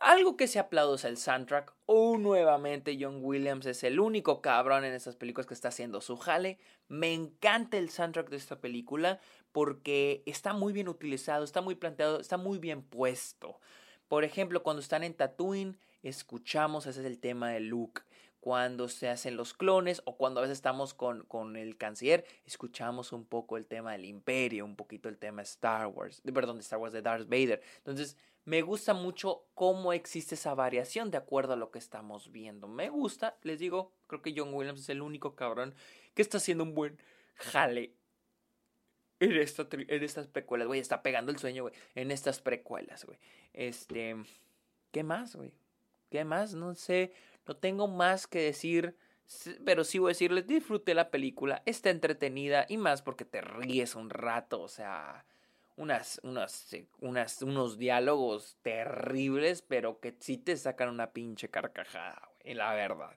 Algo 0.00 0.34
que 0.38 0.48
se 0.48 0.58
aplaude 0.58 1.06
el 1.06 1.18
soundtrack. 1.18 1.74
O 1.84 2.16
nuevamente 2.16 2.96
John 2.98 3.18
Williams 3.22 3.66
es 3.66 3.84
el 3.84 4.00
único 4.00 4.40
cabrón 4.40 4.84
en 4.84 4.94
estas 4.94 5.14
películas 5.14 5.46
que 5.46 5.52
está 5.52 5.68
haciendo 5.68 6.00
su 6.00 6.16
jale. 6.16 6.58
Me 6.88 7.12
encanta 7.12 7.76
el 7.76 7.90
soundtrack 7.90 8.30
de 8.30 8.38
esta 8.38 8.60
película 8.60 9.20
porque 9.52 10.22
está 10.24 10.54
muy 10.54 10.72
bien 10.72 10.88
utilizado, 10.88 11.44
está 11.44 11.60
muy 11.60 11.74
planteado, 11.74 12.18
está 12.18 12.38
muy 12.38 12.58
bien 12.58 12.82
puesto. 12.82 13.60
Por 14.08 14.24
ejemplo, 14.24 14.62
cuando 14.62 14.80
están 14.80 15.02
en 15.04 15.12
Tatooine, 15.12 15.78
escuchamos, 16.02 16.86
ese 16.86 17.00
es 17.00 17.06
el 17.06 17.18
tema 17.18 17.50
de 17.50 17.60
Luke. 17.60 18.00
Cuando 18.40 18.88
se 18.88 19.10
hacen 19.10 19.36
los 19.36 19.52
clones 19.52 20.00
o 20.06 20.16
cuando 20.16 20.40
a 20.40 20.44
veces 20.44 20.56
estamos 20.56 20.94
con, 20.94 21.24
con 21.24 21.56
el 21.56 21.76
canciller, 21.76 22.24
escuchamos 22.46 23.12
un 23.12 23.26
poco 23.26 23.58
el 23.58 23.66
tema 23.66 23.92
del 23.92 24.06
imperio, 24.06 24.64
un 24.64 24.76
poquito 24.76 25.10
el 25.10 25.18
tema 25.18 25.42
de 25.42 25.46
Star 25.46 25.88
Wars, 25.88 26.22
perdón, 26.32 26.56
de 26.56 26.62
Star 26.62 26.78
Wars 26.78 26.94
de 26.94 27.02
Darth 27.02 27.28
Vader. 27.28 27.60
Entonces, 27.76 28.16
me 28.44 28.62
gusta 28.62 28.94
mucho 28.94 29.44
cómo 29.54 29.92
existe 29.92 30.34
esa 30.34 30.54
variación 30.54 31.10
de 31.10 31.18
acuerdo 31.18 31.52
a 31.52 31.56
lo 31.56 31.70
que 31.70 31.78
estamos 31.78 32.32
viendo. 32.32 32.68
Me 32.68 32.88
gusta, 32.88 33.36
les 33.42 33.58
digo, 33.58 33.92
creo 34.06 34.22
que 34.22 34.34
John 34.36 34.54
Williams 34.54 34.80
es 34.80 34.88
el 34.88 35.02
único 35.02 35.36
cabrón 35.36 35.74
que 36.14 36.22
está 36.22 36.38
haciendo 36.38 36.64
un 36.64 36.74
buen 36.74 36.98
jale 37.36 37.94
en, 39.20 39.36
esta, 39.36 39.68
en 39.70 40.02
estas 40.02 40.26
precuelas, 40.26 40.66
güey. 40.66 40.80
Está 40.80 41.02
pegando 41.02 41.30
el 41.30 41.38
sueño, 41.38 41.64
güey. 41.64 41.74
En 41.94 42.10
estas 42.10 42.40
precuelas, 42.40 43.04
güey. 43.04 43.18
Este. 43.52 44.16
¿Qué 44.90 45.04
más, 45.04 45.36
güey? 45.36 45.52
¿Qué 46.08 46.24
más? 46.24 46.54
No 46.54 46.74
sé. 46.74 47.12
No 47.46 47.54
tengo 47.54 47.86
más 47.86 48.26
que 48.26 48.40
decir. 48.40 48.96
Pero 49.64 49.84
sí 49.84 49.98
voy 49.98 50.08
a 50.08 50.14
decirles, 50.14 50.46
disfruté 50.46 50.94
la 50.94 51.10
película. 51.10 51.62
Está 51.66 51.90
entretenida. 51.90 52.64
Y 52.68 52.78
más 52.78 53.02
porque 53.02 53.26
te 53.26 53.42
ríes 53.42 53.94
un 53.94 54.08
rato. 54.08 54.62
O 54.62 54.68
sea 54.68 55.26
unas, 55.80 56.20
unas, 56.22 56.76
unas, 57.00 57.40
unos 57.40 57.78
diálogos 57.78 58.58
terribles, 58.60 59.62
pero 59.62 59.98
que 59.98 60.14
sí 60.20 60.36
te 60.36 60.54
sacan 60.56 60.90
una 60.90 61.12
pinche 61.12 61.48
carcajada, 61.48 62.28
güey, 62.42 62.54
la 62.54 62.74
verdad. 62.74 63.16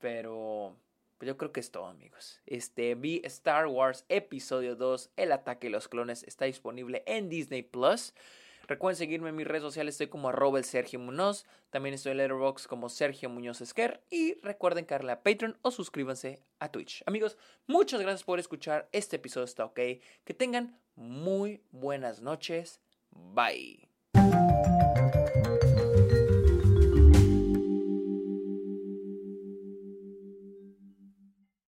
Pero 0.00 0.76
pues 1.16 1.28
yo 1.28 1.36
creo 1.36 1.52
que 1.52 1.60
es 1.60 1.70
todo, 1.70 1.86
amigos. 1.86 2.40
Este, 2.44 2.96
vi 2.96 3.22
Star 3.24 3.68
Wars 3.68 4.04
Episodio 4.08 4.74
2, 4.74 5.10
El 5.16 5.30
ataque 5.30 5.68
de 5.68 5.70
los 5.70 5.86
clones, 5.86 6.24
está 6.24 6.46
disponible 6.46 7.04
en 7.06 7.28
Disney 7.28 7.62
Plus. 7.62 8.14
Recuerden 8.70 8.96
seguirme 8.98 9.30
en 9.30 9.34
mis 9.34 9.48
redes 9.48 9.64
sociales, 9.64 9.94
estoy 9.94 10.06
como 10.06 10.28
arroba 10.28 10.56
el 10.56 10.64
Sergio 10.64 11.00
Munoz. 11.00 11.44
También 11.70 11.92
estoy 11.92 12.12
en 12.12 12.18
Letterboxd 12.18 12.66
como 12.66 12.88
Sergio 12.88 13.28
Muñoz 13.28 13.60
Esquer. 13.60 14.00
Y 14.10 14.34
recuerden 14.42 14.86
darle 14.86 15.10
a 15.10 15.24
Patreon 15.24 15.58
o 15.62 15.72
suscríbanse 15.72 16.44
a 16.60 16.70
Twitch. 16.70 17.02
Amigos, 17.04 17.36
muchas 17.66 18.00
gracias 18.00 18.22
por 18.22 18.38
escuchar 18.38 18.88
este 18.92 19.16
episodio, 19.16 19.46
está 19.46 19.64
ok. 19.64 19.80
Que 20.22 20.34
tengan 20.38 20.78
muy 20.94 21.64
buenas 21.72 22.22
noches. 22.22 22.80
Bye. 23.10 23.88